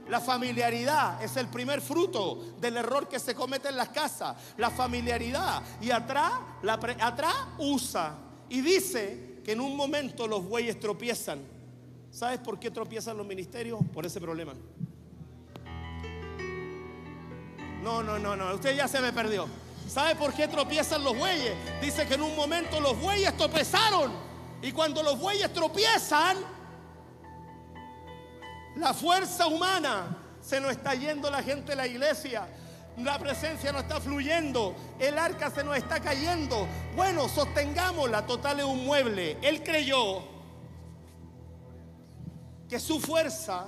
[0.10, 4.36] La familiaridad es el primer fruto del error que se comete en las casas.
[4.58, 5.64] La familiaridad.
[5.80, 6.34] Y atrás,
[7.00, 8.18] atrás usa.
[8.50, 11.40] Y dice que en un momento los bueyes tropiezan.
[12.12, 13.80] ¿Sabes por qué tropiezan los ministerios?
[13.94, 14.54] Por ese problema.
[17.82, 18.54] No, no, no, no.
[18.54, 19.48] Usted ya se me perdió.
[19.88, 21.54] ¿Sabe por qué tropiezan los bueyes?
[21.82, 24.12] Dice que en un momento los bueyes tropezaron.
[24.62, 26.38] Y cuando los bueyes tropiezan,
[28.76, 32.48] la fuerza humana se nos está yendo la gente de la iglesia.
[32.98, 34.76] La presencia no está fluyendo.
[35.00, 36.68] El arca se nos está cayendo.
[36.96, 38.26] Bueno, sostengámosla.
[38.26, 39.38] Total es un mueble.
[39.42, 40.24] Él creyó
[42.70, 43.66] que su fuerza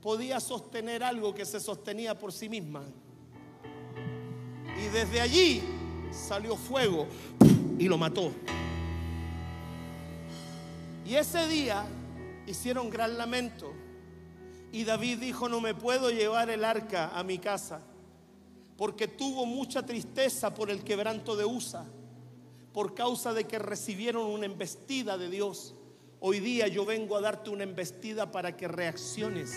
[0.00, 2.84] podía sostener algo que se sostenía por sí misma.
[4.76, 5.62] Y desde allí
[6.10, 7.06] salió fuego
[7.78, 8.32] y lo mató.
[11.06, 11.84] Y ese día
[12.46, 13.72] hicieron gran lamento.
[14.72, 17.80] Y David dijo, no me puedo llevar el arca a mi casa,
[18.76, 21.84] porque tuvo mucha tristeza por el quebranto de Usa,
[22.72, 25.74] por causa de que recibieron una embestida de Dios.
[26.18, 29.54] Hoy día yo vengo a darte una embestida para que reacciones.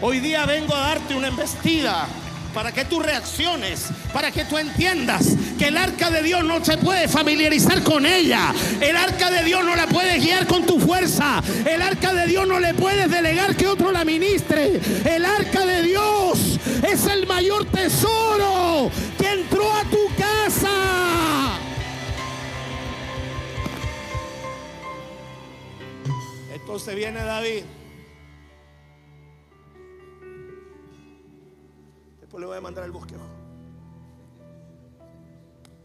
[0.00, 2.06] Hoy día vengo a darte una embestida
[2.54, 6.78] para que tú reacciones, para que tú entiendas que el arca de Dios no se
[6.78, 8.52] puede familiarizar con ella.
[8.80, 11.42] El arca de Dios no la puedes guiar con tu fuerza.
[11.66, 14.80] El arca de Dios no le puedes delegar que otro la ministre.
[15.04, 21.58] El arca de Dios es el mayor tesoro que entró a tu casa.
[26.52, 27.62] Entonces viene David
[32.38, 33.24] le voy a mandar al bosquejo.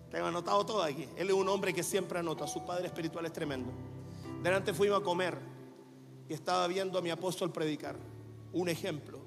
[0.09, 1.07] Tengo anotado todo aquí.
[1.17, 2.45] Él es un hombre que siempre anota.
[2.47, 3.71] Su padre espiritual es tremendo.
[4.43, 5.37] Delante fuimos a comer
[6.29, 7.95] y estaba viendo a mi apóstol predicar.
[8.51, 9.19] Un ejemplo.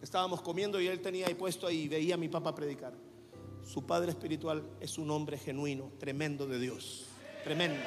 [0.00, 2.92] Estábamos comiendo y él tenía ahí puesto ahí y veía a mi papá predicar.
[3.64, 7.06] Su padre espiritual es un hombre genuino, tremendo de Dios.
[7.44, 7.80] Tremendo.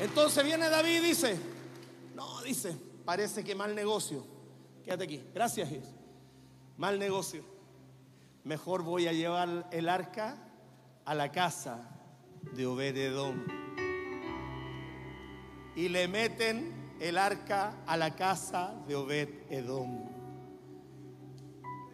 [0.00, 1.38] Entonces viene David y dice,
[2.14, 2.76] no, dice,
[3.06, 4.26] parece que mal negocio.
[4.84, 5.24] Quédate aquí.
[5.32, 5.94] Gracias, Jesús.
[6.76, 7.42] Mal negocio.
[8.44, 10.36] Mejor voy a llevar el arca
[11.06, 11.88] a la casa
[12.52, 13.46] de Obededón.
[15.74, 20.04] Y le meten el arca a la casa de Obededón.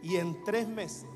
[0.03, 1.07] Y en tres meses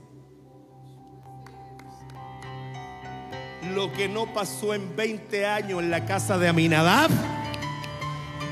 [3.75, 7.11] Lo que no pasó en 20 años en la casa de Aminadab,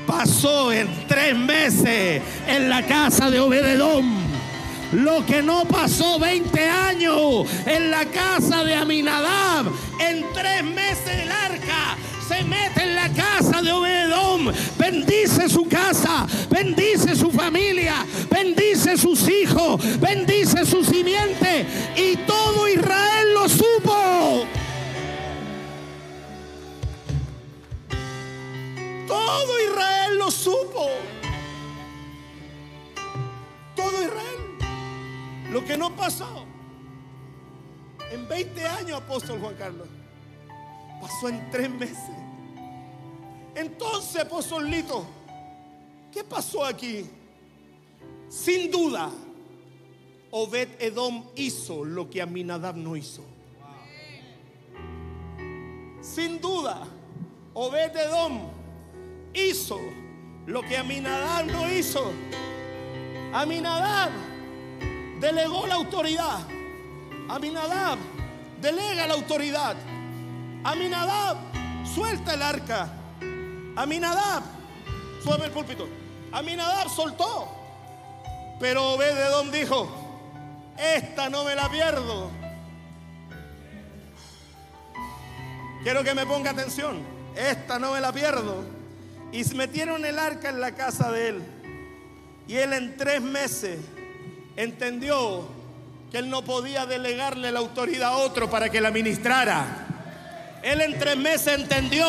[0.05, 4.25] pasó en tres meses en la casa de Obededón.
[4.91, 9.65] Lo que no pasó 20 años en la casa de Aminadab,
[9.99, 11.97] en tres meses el arca
[12.27, 19.27] se mete en la casa de Obededón, bendice su casa, bendice su familia, bendice sus
[19.29, 24.47] hijos, bendice su simiente y todo Israel lo supo.
[29.15, 30.89] Todo Israel lo supo.
[33.75, 34.57] Todo Israel.
[35.51, 36.45] Lo que no pasó
[38.11, 39.87] en 20 años, apóstol Juan Carlos,
[40.99, 42.15] pasó en tres meses.
[43.55, 45.05] Entonces, apóstol Lito,
[46.11, 47.09] ¿qué pasó aquí?
[48.27, 49.09] Sin duda,
[50.31, 53.23] Obed Edom hizo lo que Aminadab no hizo.
[56.01, 56.85] Sin duda,
[57.53, 58.54] Obed Edom
[59.35, 59.79] hizo
[60.45, 62.11] lo que Aminadab no hizo.
[63.33, 64.11] Aminadab
[65.19, 66.39] delegó la autoridad.
[67.29, 67.97] Aminadab
[68.61, 69.75] delega la autoridad.
[70.63, 71.37] Aminadab
[71.93, 72.89] suelta el arca.
[73.75, 74.43] Aminadab,
[75.23, 75.87] suave el púlpito.
[76.31, 77.49] Aminadab soltó.
[78.59, 79.89] Pero Obededón dijo,
[80.77, 82.31] esta no me la pierdo.
[85.83, 87.03] Quiero que me ponga atención.
[87.35, 88.74] Esta no me la pierdo.
[89.35, 91.43] Y metieron el arca en la casa de él.
[92.47, 93.79] Y él en tres meses
[94.55, 95.45] entendió
[96.09, 99.87] que él no podía delegarle la autoridad a otro para que la ministrara.
[100.63, 102.07] Él en tres meses entendió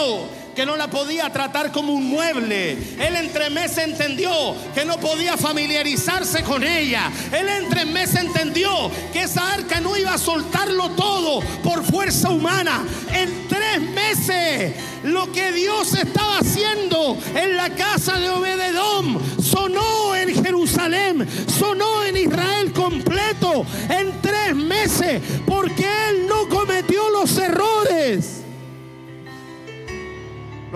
[0.56, 2.72] que no la podía tratar como un mueble.
[2.98, 4.32] Él en tres meses entendió
[4.74, 7.12] que no podía familiarizarse con ella.
[7.30, 12.30] Él en tres meses entendió que esa arca no iba a soltarlo todo por fuerza
[12.30, 12.82] humana.
[13.12, 20.42] En tres meses lo que Dios estaba haciendo en la casa de Obededom sonó en
[20.42, 25.20] Jerusalén, sonó en Israel completo en tres meses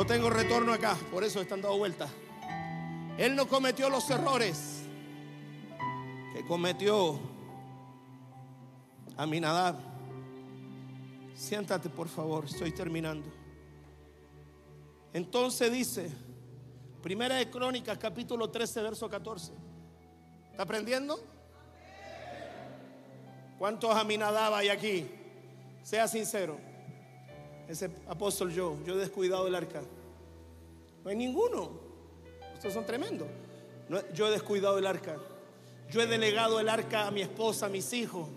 [0.00, 2.08] No tengo retorno acá, por eso están dando vuelta.
[3.18, 4.80] Él no cometió los errores
[6.32, 7.20] que cometió
[9.18, 9.76] Aminadab.
[11.34, 13.30] Siéntate, por favor, estoy terminando.
[15.12, 16.10] Entonces dice,
[17.02, 19.52] Primera de Crónicas, capítulo 13, verso 14.
[20.50, 21.22] ¿Está aprendiendo?
[23.58, 25.10] ¿Cuántos Aminadab hay aquí?
[25.82, 26.69] Sea sincero.
[27.70, 29.80] Ese apóstol yo, yo he descuidado el arca.
[31.04, 31.70] No hay ninguno.
[32.52, 33.28] Estos son tremendos.
[34.12, 35.16] Yo he descuidado el arca.
[35.88, 38.28] Yo he delegado el arca a mi esposa, a mis hijos.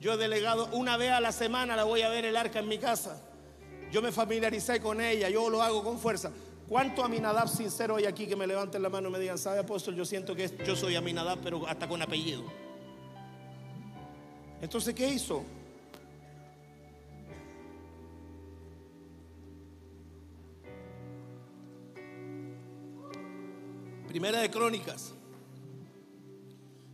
[0.00, 2.66] Yo he delegado una vez a la semana la voy a ver el arca en
[2.66, 3.22] mi casa.
[3.92, 6.32] Yo me familiaricé con ella, yo lo hago con fuerza.
[6.68, 9.94] ¿Cuánto Aminadab sincero hay aquí que me levanten la mano y me digan, sabe apóstol,
[9.94, 12.42] yo siento que yo soy Aminadab, pero hasta con apellido?
[14.60, 15.44] Entonces, ¿qué hizo?
[24.12, 25.14] Primera de Crónicas,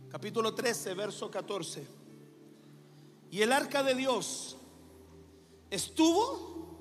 [0.09, 1.85] capítulo 13, verso 14.
[3.29, 4.55] Y el arca de Dios
[5.69, 6.77] estuvo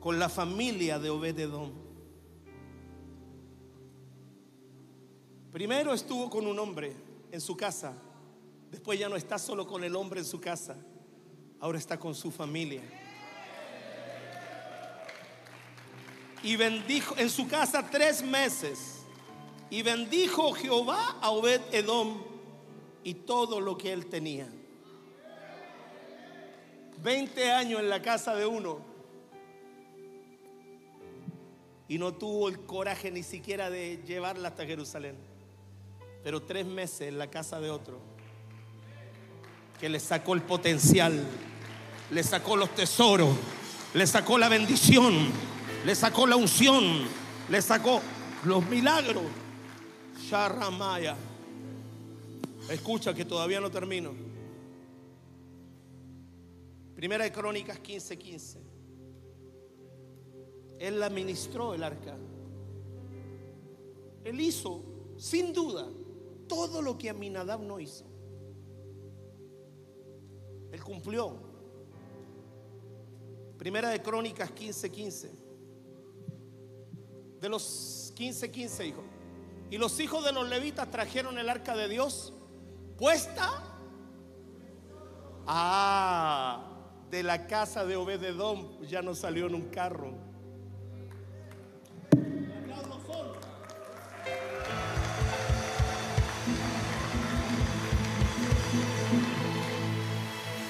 [0.00, 1.74] con la familia de Obededón.
[5.52, 6.96] Primero estuvo con un hombre
[7.30, 7.92] en su casa,
[8.70, 10.74] después ya no está solo con el hombre en su casa,
[11.60, 12.82] ahora está con su familia.
[16.42, 19.01] Y bendijo en su casa tres meses.
[19.72, 22.18] Y bendijo Jehová a Obed Edom
[23.04, 24.46] y todo lo que él tenía.
[27.02, 28.80] 20 años en la casa de uno.
[31.88, 35.16] Y no tuvo el coraje ni siquiera de llevarla hasta Jerusalén.
[36.22, 37.98] Pero tres meses en la casa de otro.
[39.80, 41.18] Que le sacó el potencial.
[42.10, 43.34] Le sacó los tesoros.
[43.94, 45.30] Le sacó la bendición.
[45.86, 47.06] Le sacó la unción.
[47.48, 48.02] Le sacó
[48.44, 49.24] los milagros.
[50.32, 51.14] Sharamaya.
[52.70, 54.14] Escucha que todavía no termino.
[56.94, 58.16] Primera de Crónicas 15:15.
[58.16, 58.58] 15.
[60.78, 62.16] Él la ministró el arca.
[64.24, 64.82] Él hizo,
[65.18, 65.86] sin duda,
[66.48, 68.06] todo lo que Aminadab no hizo.
[70.72, 71.36] Él cumplió.
[73.58, 74.90] Primera de Crónicas 15:15.
[74.90, 75.30] 15.
[77.38, 79.11] De los 15:15, 15, hijo.
[79.72, 82.34] Y los hijos de los levitas trajeron el arca de Dios
[82.98, 83.50] puesta.
[85.46, 86.62] Ah,
[87.10, 90.12] de la casa de Obededón ya no salió en un carro.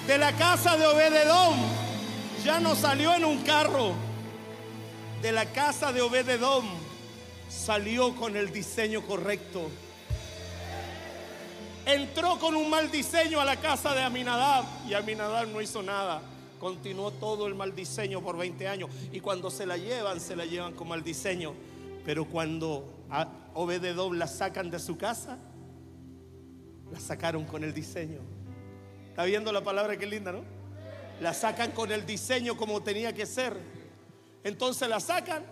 [0.06, 1.56] De la casa de Obededón
[2.44, 3.94] ya no salió en un carro.
[5.22, 6.81] De la casa de Obededón
[7.52, 9.68] salió con el diseño correcto.
[11.84, 16.22] Entró con un mal diseño a la casa de Aminadab y Aminadab no hizo nada.
[16.58, 18.90] Continuó todo el mal diseño por 20 años.
[19.12, 21.54] Y cuando se la llevan, se la llevan con mal diseño.
[22.04, 25.38] Pero cuando a Obededón la sacan de su casa,
[26.90, 28.20] la sacaron con el diseño.
[29.08, 30.42] ¿Está viendo la palabra que linda, no?
[31.20, 33.56] La sacan con el diseño como tenía que ser.
[34.42, 35.44] Entonces la sacan,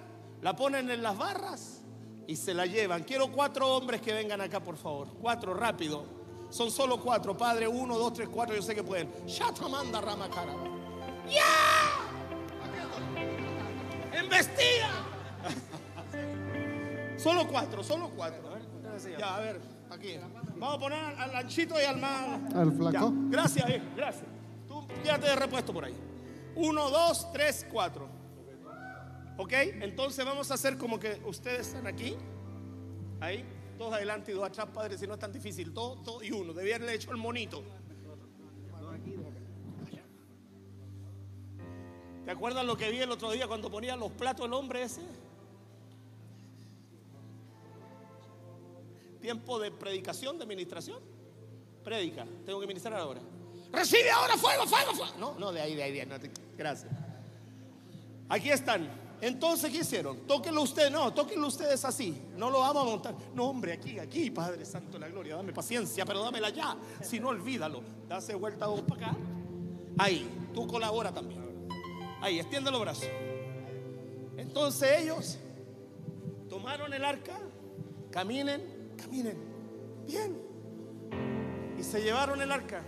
[0.43, 1.80] la ponen en las barras
[2.27, 3.05] y se la llevan.
[3.05, 5.09] Quiero cuatro hombres que vengan acá, por favor.
[5.21, 6.05] Cuatro, rápido.
[6.51, 7.69] Son solo cuatro, padre.
[7.69, 8.55] Uno, dos, tres, cuatro.
[8.55, 9.11] Yo sé que pueden.
[9.27, 10.55] Shatamanda Ramacara.
[11.29, 12.11] ¡Ya!
[14.13, 14.91] ¡Embestida!
[17.17, 18.51] solo cuatro, solo cuatro.
[19.19, 19.61] Ya, a ver,
[19.91, 20.19] aquí.
[20.57, 22.55] Vamos a poner al anchito y al más.
[22.55, 22.93] Al flaco.
[22.93, 23.13] Ya.
[23.31, 24.27] Gracias, eh, gracias.
[24.69, 25.95] Tú quédate de repuesto por ahí.
[26.57, 28.20] Uno, dos, tres, cuatro.
[29.41, 29.53] ¿Ok?
[29.55, 32.15] Entonces vamos a hacer como que ustedes están aquí.
[33.21, 33.43] Ahí.
[33.79, 35.73] Dos adelante y dos atrás, padre, si no es tan difícil.
[35.73, 36.53] Dos, dos y uno.
[36.53, 37.65] Debía haberle hecho el monito.
[42.27, 45.01] ¿Te acuerdas lo que vi el otro día cuando ponía los platos el hombre ese?
[49.23, 51.01] Tiempo de predicación, de administración.
[51.83, 52.27] Predica.
[52.45, 53.23] Tengo que ministrar ahora.
[53.73, 55.15] Recibe ahora fuego, fuego, fuego.
[55.19, 56.31] No, no, de ahí, de ahí, de ahí.
[56.59, 56.93] gracias.
[58.29, 59.00] Aquí están.
[59.21, 60.27] Entonces, ¿qué hicieron?
[60.27, 62.23] Tóquenlo ustedes, no, tóquenlo ustedes así.
[62.37, 63.15] No lo vamos a montar.
[63.35, 66.77] No, hombre, aquí, aquí, Padre Santo de la Gloria, dame paciencia, pero dámela ya.
[67.03, 67.83] Si no, olvídalo.
[68.09, 69.17] Dase vuelta vos para acá.
[69.99, 71.69] Ahí, tú colabora también.
[72.23, 73.09] Ahí, extiende los brazos.
[74.39, 75.39] Entonces ellos
[76.49, 77.39] tomaron el arca,
[78.11, 79.39] caminen, caminen,
[80.07, 80.41] bien.
[81.79, 82.83] Y se llevaron el arca.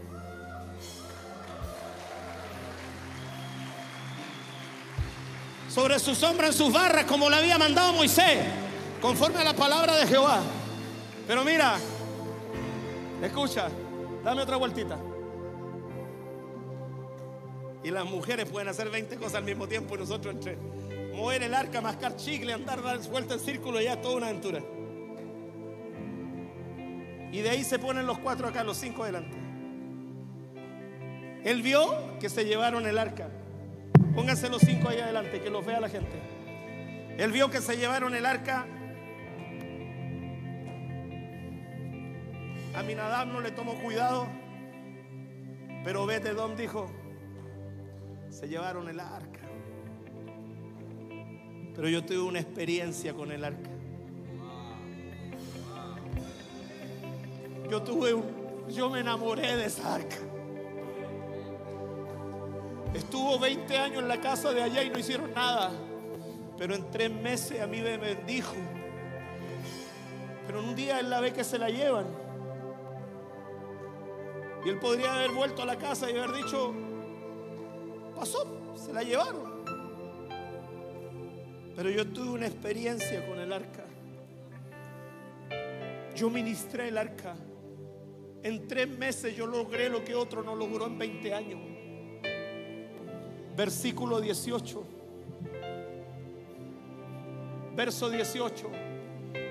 [5.72, 8.40] Sobre su sombra en sus barras, como le había mandado Moisés,
[9.00, 10.40] conforme a la palabra de Jehová.
[11.26, 11.78] Pero mira,
[13.22, 13.68] escucha,
[14.22, 14.98] dame otra vueltita.
[17.82, 20.56] Y las mujeres pueden hacer 20 cosas al mismo tiempo y nosotros entre
[21.14, 24.60] mover el arca, mascar chicle, andar, dar vuelta en círculo, ya toda una aventura.
[27.32, 29.38] Y de ahí se ponen los cuatro acá, los cinco delante.
[31.44, 33.30] Él vio que se llevaron el arca.
[34.14, 36.16] Pónganse los cinco ahí adelante, que los vea la gente.
[37.18, 38.66] Él vio que se llevaron el arca.
[42.74, 44.26] A Minadab no le tomó cuidado.
[45.84, 46.90] Pero vete Dom dijo,
[48.30, 49.40] se llevaron el arca.
[51.74, 53.70] Pero yo tuve una experiencia con el arca.
[57.70, 60.16] Yo tuve, un- yo me enamoré de esa arca.
[62.94, 65.70] Estuvo 20 años en la casa de allá y no hicieron nada.
[66.58, 68.54] Pero en tres meses a mí me bendijo.
[70.46, 72.06] Pero en un día él la ve que se la llevan.
[74.64, 76.72] Y él podría haber vuelto a la casa y haber dicho,
[78.14, 79.64] pasó, se la llevaron.
[81.74, 83.84] Pero yo tuve una experiencia con el arca.
[86.14, 87.34] Yo ministré el arca.
[88.42, 91.71] En tres meses yo logré lo que otro no logró en 20 años
[93.56, 94.84] versículo 18.
[97.74, 98.70] Verso 18.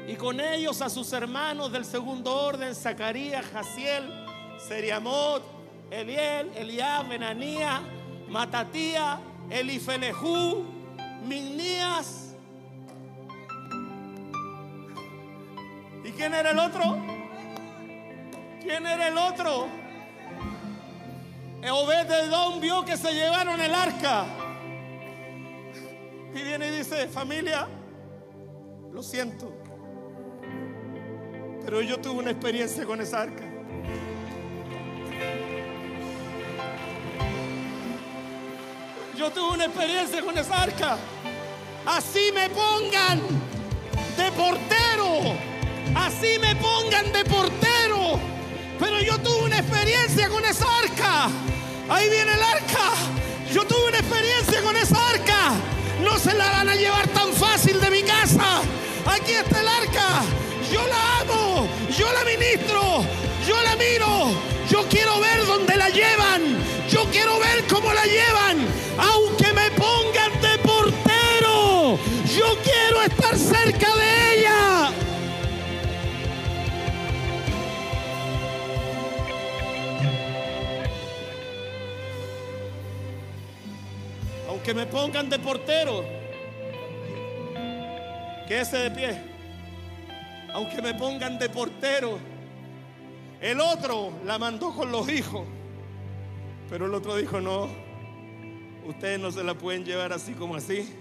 [0.08, 4.04] Y con ellos a sus hermanos del segundo orden, Zacarías, Jaciel,
[4.58, 5.44] Seriamot,
[5.90, 7.82] Eliel, Eliab, Benanía,
[8.30, 9.20] Matatía,
[9.50, 10.66] Elifelejú,
[11.26, 12.36] Mignías.
[16.04, 16.98] ¿Y quién era el otro?
[18.62, 19.68] ¿Quién era el otro?
[21.70, 24.26] Obed-Edom vio que se llevaron el arca.
[26.34, 27.68] Y viene y dice, familia,
[28.92, 29.54] lo siento.
[31.64, 33.44] Pero yo tuve una experiencia con esa arca.
[39.16, 40.98] Yo tuve una experiencia con esa arca.
[41.86, 43.20] Así me pongan
[44.18, 45.36] de portero.
[45.96, 48.41] Así me pongan de portero.
[48.82, 51.30] Pero yo tuve una experiencia con esa arca.
[51.88, 52.90] Ahí viene el arca.
[53.54, 55.52] Yo tuve una experiencia con esa arca.
[56.04, 58.62] No se la van a llevar tan fácil de mi casa.
[59.06, 60.01] Aquí está el arca.
[84.72, 86.06] Aunque me pongan de portero,
[88.48, 89.22] quédese de pie.
[90.54, 92.18] Aunque me pongan de portero,
[93.42, 95.46] el otro la mandó con los hijos.
[96.70, 97.68] Pero el otro dijo, no,
[98.86, 100.96] ustedes no se la pueden llevar así como así,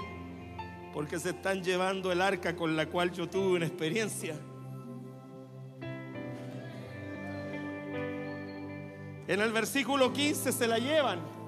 [0.92, 4.34] porque se están llevando el arca con la cual yo tuve una experiencia.
[9.28, 11.39] En el versículo 15 se la llevan.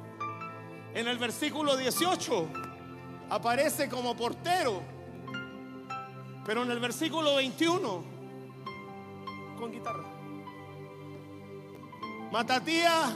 [0.94, 2.48] En el versículo 18
[3.31, 4.82] aparece como portero.
[6.44, 8.05] Pero en el versículo 21,
[9.59, 10.05] con guitarra.
[12.32, 13.14] Matatía,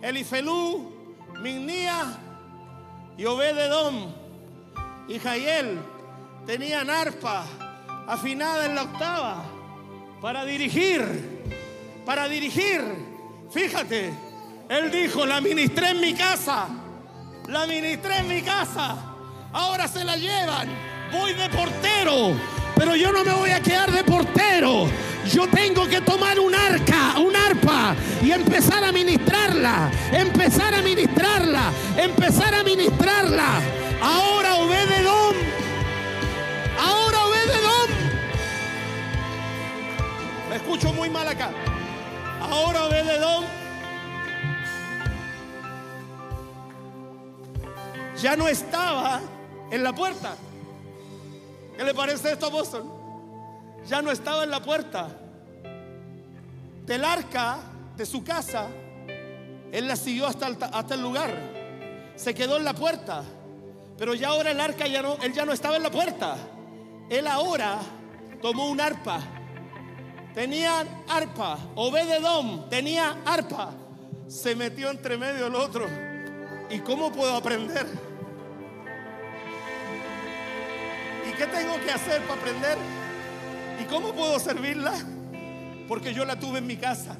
[0.00, 0.92] Elifelú,
[1.42, 2.18] Mignía
[3.16, 4.12] y Obededom
[5.08, 5.78] y Jael
[6.46, 7.46] tenían arpa
[8.06, 9.44] afinada en la octava
[10.20, 11.02] para dirigir,
[12.04, 12.80] para dirigir.
[13.50, 14.12] Fíjate,
[14.68, 16.68] él dijo, la ministré en mi casa,
[17.48, 18.96] la ministré en mi casa,
[19.52, 20.68] ahora se la llevan,
[21.12, 22.32] voy de portero,
[22.74, 24.86] pero yo no me voy a quedar de portero.
[25.32, 31.72] Yo tengo que tomar un arca, un arpa y empezar a ministrarla, empezar a ministrarla,
[31.96, 33.60] empezar a ministrarla.
[34.00, 35.34] Ahora Obededón,
[36.80, 37.90] ahora Obededón.
[40.48, 41.50] Me escucho muy mal acá.
[42.40, 43.65] Ahora Obededón
[48.20, 49.20] ya no estaba
[49.70, 50.36] en la puerta.
[51.76, 52.84] ¿Qué le parece esto, apóstol?
[53.86, 55.08] Ya no estaba en la puerta
[56.86, 57.58] del arca
[57.96, 58.68] de su casa.
[59.72, 61.34] Él la siguió hasta el, hasta el lugar.
[62.14, 63.22] Se quedó en la puerta.
[63.98, 66.36] Pero ya ahora el arca ya no, él ya no estaba en la puerta.
[67.10, 67.78] Él ahora
[68.40, 69.20] tomó un arpa.
[70.34, 71.58] Tenía arpa.
[71.74, 73.72] Obededom tenía arpa.
[74.28, 75.86] Se metió entre medio el otro.
[76.70, 78.05] ¿Y cómo puedo aprender?
[81.36, 82.78] Qué tengo que hacer para aprender?
[83.80, 84.94] ¿Y cómo puedo servirla?
[85.86, 87.16] Porque yo la tuve en mi casa.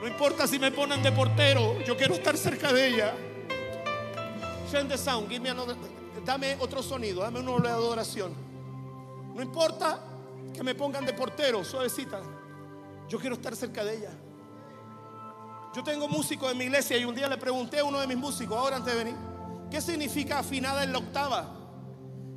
[0.00, 3.14] No importa si me ponen de portero, yo quiero estar cerca de ella.
[4.70, 5.42] Send the sound, give
[6.24, 8.32] dame otro sonido, dame uno de adoración.
[9.34, 10.00] No importa
[10.54, 12.20] que me pongan de portero, suavecita.
[13.08, 14.10] Yo quiero estar cerca de ella.
[15.74, 18.16] Yo tengo músicos en mi iglesia y un día le pregunté a uno de mis
[18.16, 19.29] músicos, ahora antes de venir,
[19.70, 21.56] ¿qué significa afinada en la octava?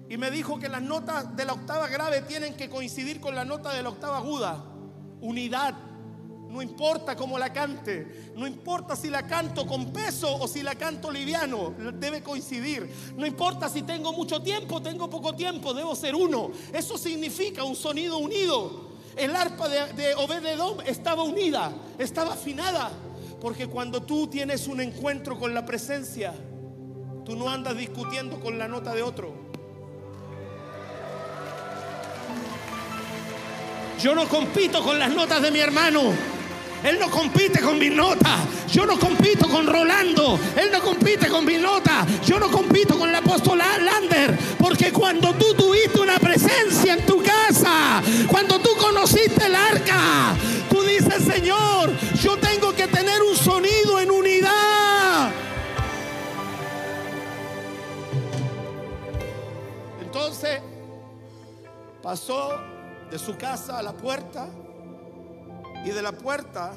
[0.09, 3.45] Y me dijo que las notas de la octava grave tienen que coincidir con la
[3.45, 4.63] nota de la octava aguda.
[5.21, 5.73] Unidad.
[6.49, 10.75] No importa cómo la cante, no importa si la canto con peso o si la
[10.75, 12.87] canto liviano, debe coincidir.
[13.17, 16.51] No importa si tengo mucho tiempo, tengo poco tiempo, debo ser uno.
[16.71, 18.91] Eso significa un sonido unido.
[19.17, 22.91] El arpa de, de Obededom estaba unida, estaba afinada,
[23.41, 26.35] porque cuando tú tienes un encuentro con la presencia,
[27.25, 29.33] tú no andas discutiendo con la nota de otro.
[34.01, 36.01] Yo no compito con las notas de mi hermano.
[36.83, 38.39] Él no compite con mi nota.
[38.69, 40.37] Yo no compito con Rolando.
[40.57, 42.05] Él no compite con mi nota.
[42.25, 44.37] Yo no compito con el apóstol Lander.
[44.59, 50.35] Porque cuando tú tuviste una presencia en tu casa, cuando tú conociste el arca,
[50.69, 51.91] tú dices, Señor,
[52.21, 52.62] yo tengo
[60.23, 60.61] Entonces
[62.01, 62.51] pasó
[63.11, 64.47] de su casa a la puerta
[65.83, 66.71] y de la puerta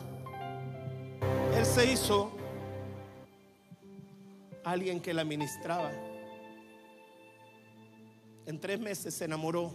[1.57, 2.33] él se hizo
[4.65, 5.93] alguien que la ministraba.
[8.47, 9.71] En tres meses se enamoró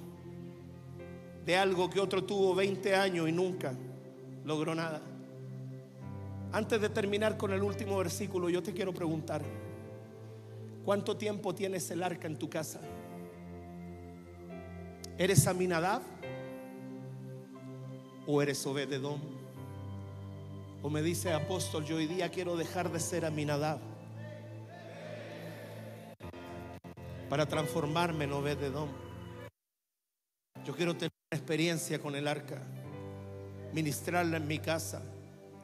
[1.46, 3.74] de algo que otro tuvo 20 años y nunca
[4.44, 5.02] logró nada.
[6.52, 9.42] Antes de terminar con el último versículo, yo te quiero preguntar,
[10.84, 12.82] ¿cuánto tiempo tienes el arca en tu casa?
[15.22, 16.02] ¿Eres Aminadab?
[18.26, 19.22] ¿O eres Obededón?
[20.82, 23.78] O me dice apóstol, yo hoy día quiero dejar de ser Aminadab
[27.30, 28.90] para transformarme en Obededón.
[30.66, 32.64] Yo quiero tener una experiencia con el arca,
[33.74, 35.04] ministrarla en mi casa,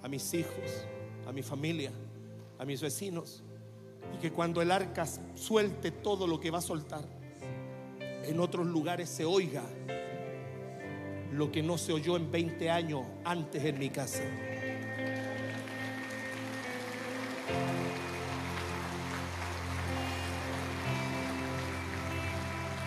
[0.03, 0.85] a mis hijos,
[1.27, 1.91] a mi familia,
[2.59, 3.41] a mis vecinos.
[4.13, 7.16] Y que cuando el arca suelte todo lo que va a soltar,
[8.27, 9.63] en otros lugares se oiga
[11.31, 14.23] lo que no se oyó en 20 años antes en mi casa.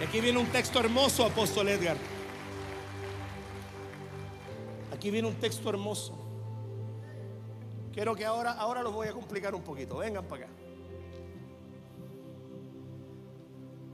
[0.00, 1.96] Y aquí viene un texto hermoso, apóstol Edgar.
[4.92, 6.20] Aquí viene un texto hermoso
[7.92, 9.98] Quiero que ahora, ahora los voy a complicar un poquito.
[9.98, 10.52] Vengan para acá.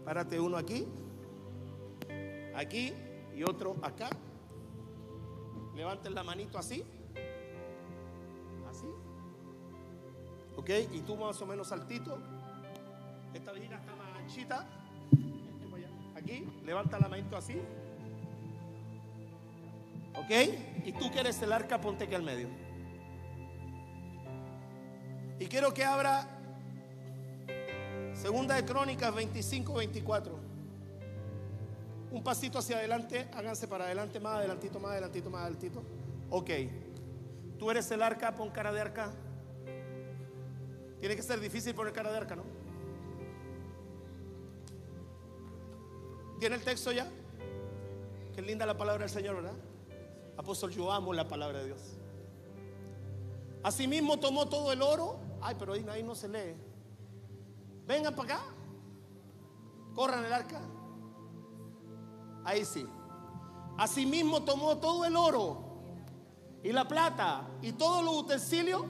[0.04, 0.86] Párate uno aquí,
[2.56, 2.92] aquí
[3.34, 4.08] y otro acá.
[5.74, 6.82] Levanten la manito así.
[8.68, 8.86] Así.
[10.56, 10.70] ¿Ok?
[10.92, 12.18] Y tú más o menos saltito.
[13.34, 14.66] Esta viejita está más anchita.
[16.16, 17.60] Aquí, levanta la manito así.
[20.14, 20.30] ¿Ok?
[20.86, 22.48] Y tú que eres el arca, ponte aquí al medio.
[25.38, 26.36] Y quiero que abra
[28.14, 30.45] Segunda de Crónicas 25, 24.
[32.10, 35.82] Un pasito hacia adelante, háganse para adelante, más adelantito, más adelantito, más adelantito.
[36.30, 36.50] Ok.
[37.58, 39.12] Tú eres el arca, pon cara de arca.
[40.98, 42.44] Tiene que ser difícil poner cara de arca, ¿no?
[46.38, 47.08] ¿Tiene el texto ya?
[48.34, 49.54] Qué linda la palabra del Señor, ¿verdad?
[50.36, 51.96] Apóstol, yo amo la palabra de Dios.
[53.62, 55.18] Asimismo tomó todo el oro.
[55.40, 56.54] Ay, pero ahí, no se lee.
[57.86, 58.44] Vengan para acá.
[59.94, 60.60] Corran el arca.
[62.46, 62.88] Ahí sí.
[63.76, 65.64] Asimismo tomó todo el oro
[66.62, 68.84] y la plata y todos los utensilios.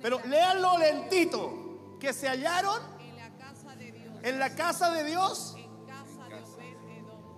[0.00, 1.96] Pero léanlo lentito.
[1.98, 4.18] Que se hallaron en la casa de Dios.
[4.22, 5.56] En la casa de Dios.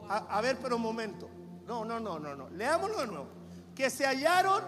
[0.09, 1.29] A, a ver, pero un momento.
[1.67, 2.49] No, no, no, no, no.
[2.51, 3.27] Leámoslo de nuevo.
[3.75, 4.63] Que se hallaron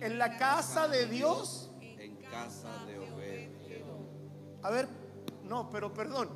[0.00, 1.70] en la casa de Dios.
[1.80, 3.50] En casa de Obed.
[4.62, 4.88] A ver,
[5.44, 6.28] no, pero perdón.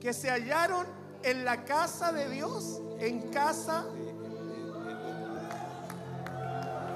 [0.00, 2.80] Que se hallaron en la casa de Dios.
[2.98, 3.86] En casa.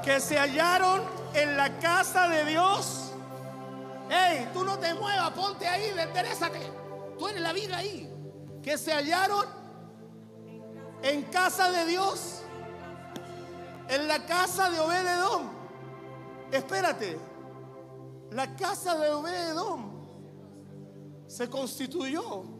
[0.03, 1.03] Que se hallaron
[1.35, 3.11] en la casa de Dios.
[4.11, 6.61] Ey, tú no te muevas, ponte ahí, enderezate.
[7.19, 8.11] Tú eres la vida ahí.
[8.63, 9.47] Que se hallaron
[11.05, 12.41] en casa de Dios,
[13.89, 15.51] en la casa de Obededón.
[16.51, 17.19] Espérate,
[18.31, 19.93] la casa de Obededón
[21.27, 22.54] se constituyó.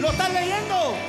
[0.00, 1.07] ¿Lo están leyendo?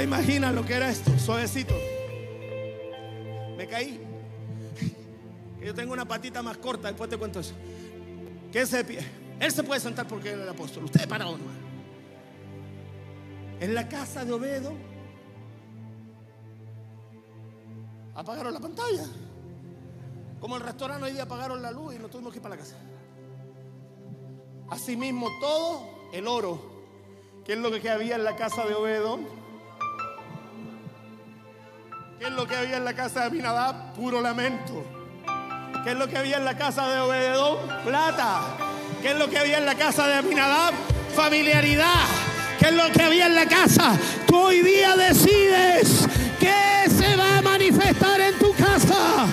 [0.00, 1.10] ¿Tú te imaginas lo que era esto?
[1.18, 1.74] Suavecito.
[3.58, 4.00] Me caí.
[5.62, 7.52] Yo tengo una patita más corta, después te cuento eso.
[8.50, 9.00] Que ese pie.
[9.38, 10.84] Él se puede sentar porque es el apóstol.
[10.84, 11.44] Usted para uno.
[13.60, 14.72] En la casa de Obedo.
[18.14, 19.04] Apagaron la pantalla.
[20.40, 22.62] Como el restaurante hoy día apagaron la luz y nos tuvimos que ir para la
[22.62, 22.76] casa.
[24.70, 26.58] Asimismo, todo el oro,
[27.44, 29.39] que es lo que había en la casa de Obedón.
[32.20, 33.94] ¿Qué es lo que había en la casa de Aminadab?
[33.94, 34.84] Puro lamento.
[35.82, 37.56] ¿Qué es lo que había en la casa de Obededón?
[37.82, 38.42] Plata.
[39.00, 40.74] ¿Qué es lo que había en la casa de Aminadab?
[41.16, 42.04] Familiaridad.
[42.58, 43.98] ¿Qué es lo que había en la casa?
[44.26, 46.06] Tú hoy día decides
[46.38, 49.26] qué se va a manifestar en tu casa.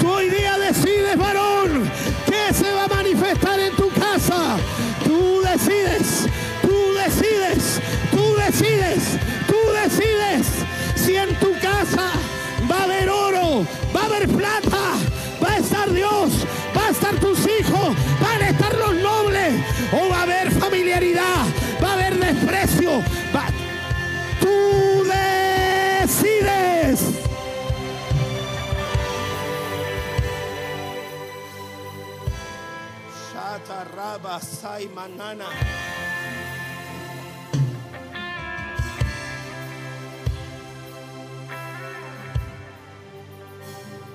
[0.00, 1.90] Tú hoy día decides, varón,
[2.24, 4.56] qué se va a manifestar en tu casa.
[5.04, 6.26] Tú decides,
[6.62, 7.80] tú decides,
[8.10, 10.63] tú decides, tú decides
[11.04, 12.10] si en tu casa
[12.70, 14.82] va a haber oro, va a haber plata,
[15.42, 16.30] va a estar Dios,
[16.76, 19.54] va a estar tus hijos, van a estar los nobles,
[19.92, 21.44] o va a haber familiaridad,
[21.82, 22.90] va a haber desprecio.
[23.34, 23.50] va-
[24.40, 27.00] Tú decides.
[33.32, 35.46] Shata Raba Sai Manana.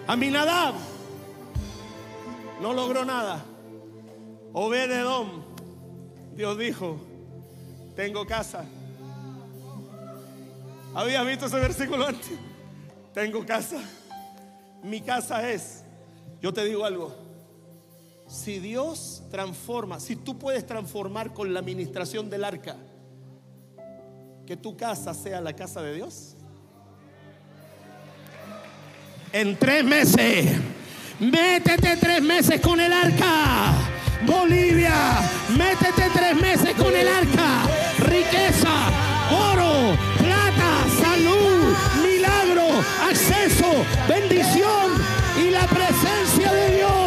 [0.10, 0.74] Aminadab
[2.60, 3.46] no logró nada.
[4.54, 5.44] Obededón,
[6.36, 7.00] Dios dijo,
[7.96, 8.66] tengo casa.
[10.96, 12.32] ¿Habías visto ese versículo antes?
[13.14, 13.78] Tengo casa.
[14.82, 15.84] Mi casa es
[16.42, 17.14] Yo te digo algo.
[18.28, 22.78] Si Dios transforma, si tú puedes transformar con la administración del arca,
[24.48, 26.36] que tu casa sea la casa de Dios.
[29.32, 30.58] En tres meses,
[31.20, 33.74] métete tres meses con el arca.
[34.26, 35.20] Bolivia,
[35.56, 37.62] métete tres meses con el arca.
[38.00, 38.90] Riqueza,
[39.32, 42.70] oro, plata, salud, milagro,
[43.08, 44.94] acceso, bendición
[45.40, 46.99] y la presencia de Dios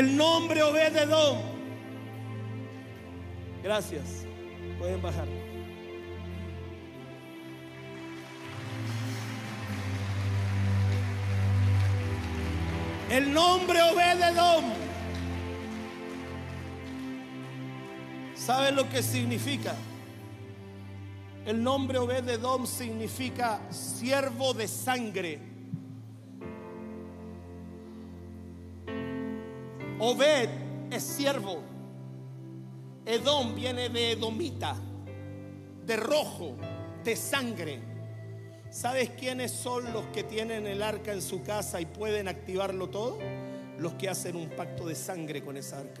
[0.00, 1.42] El nombre Obededón.
[3.62, 4.24] Gracias.
[4.78, 5.26] Pueden bajar.
[13.10, 14.64] El nombre Obededón.
[18.34, 19.74] ¿Saben lo que significa?
[21.44, 25.49] El nombre Obededom significa siervo de sangre.
[30.02, 30.48] Obed
[30.90, 31.62] es siervo.
[33.04, 34.74] Edom viene de Edomita,
[35.84, 36.56] de rojo,
[37.04, 37.80] de sangre.
[38.70, 43.18] ¿Sabes quiénes son los que tienen el arca en su casa y pueden activarlo todo?
[43.78, 46.00] Los que hacen un pacto de sangre con esa arca.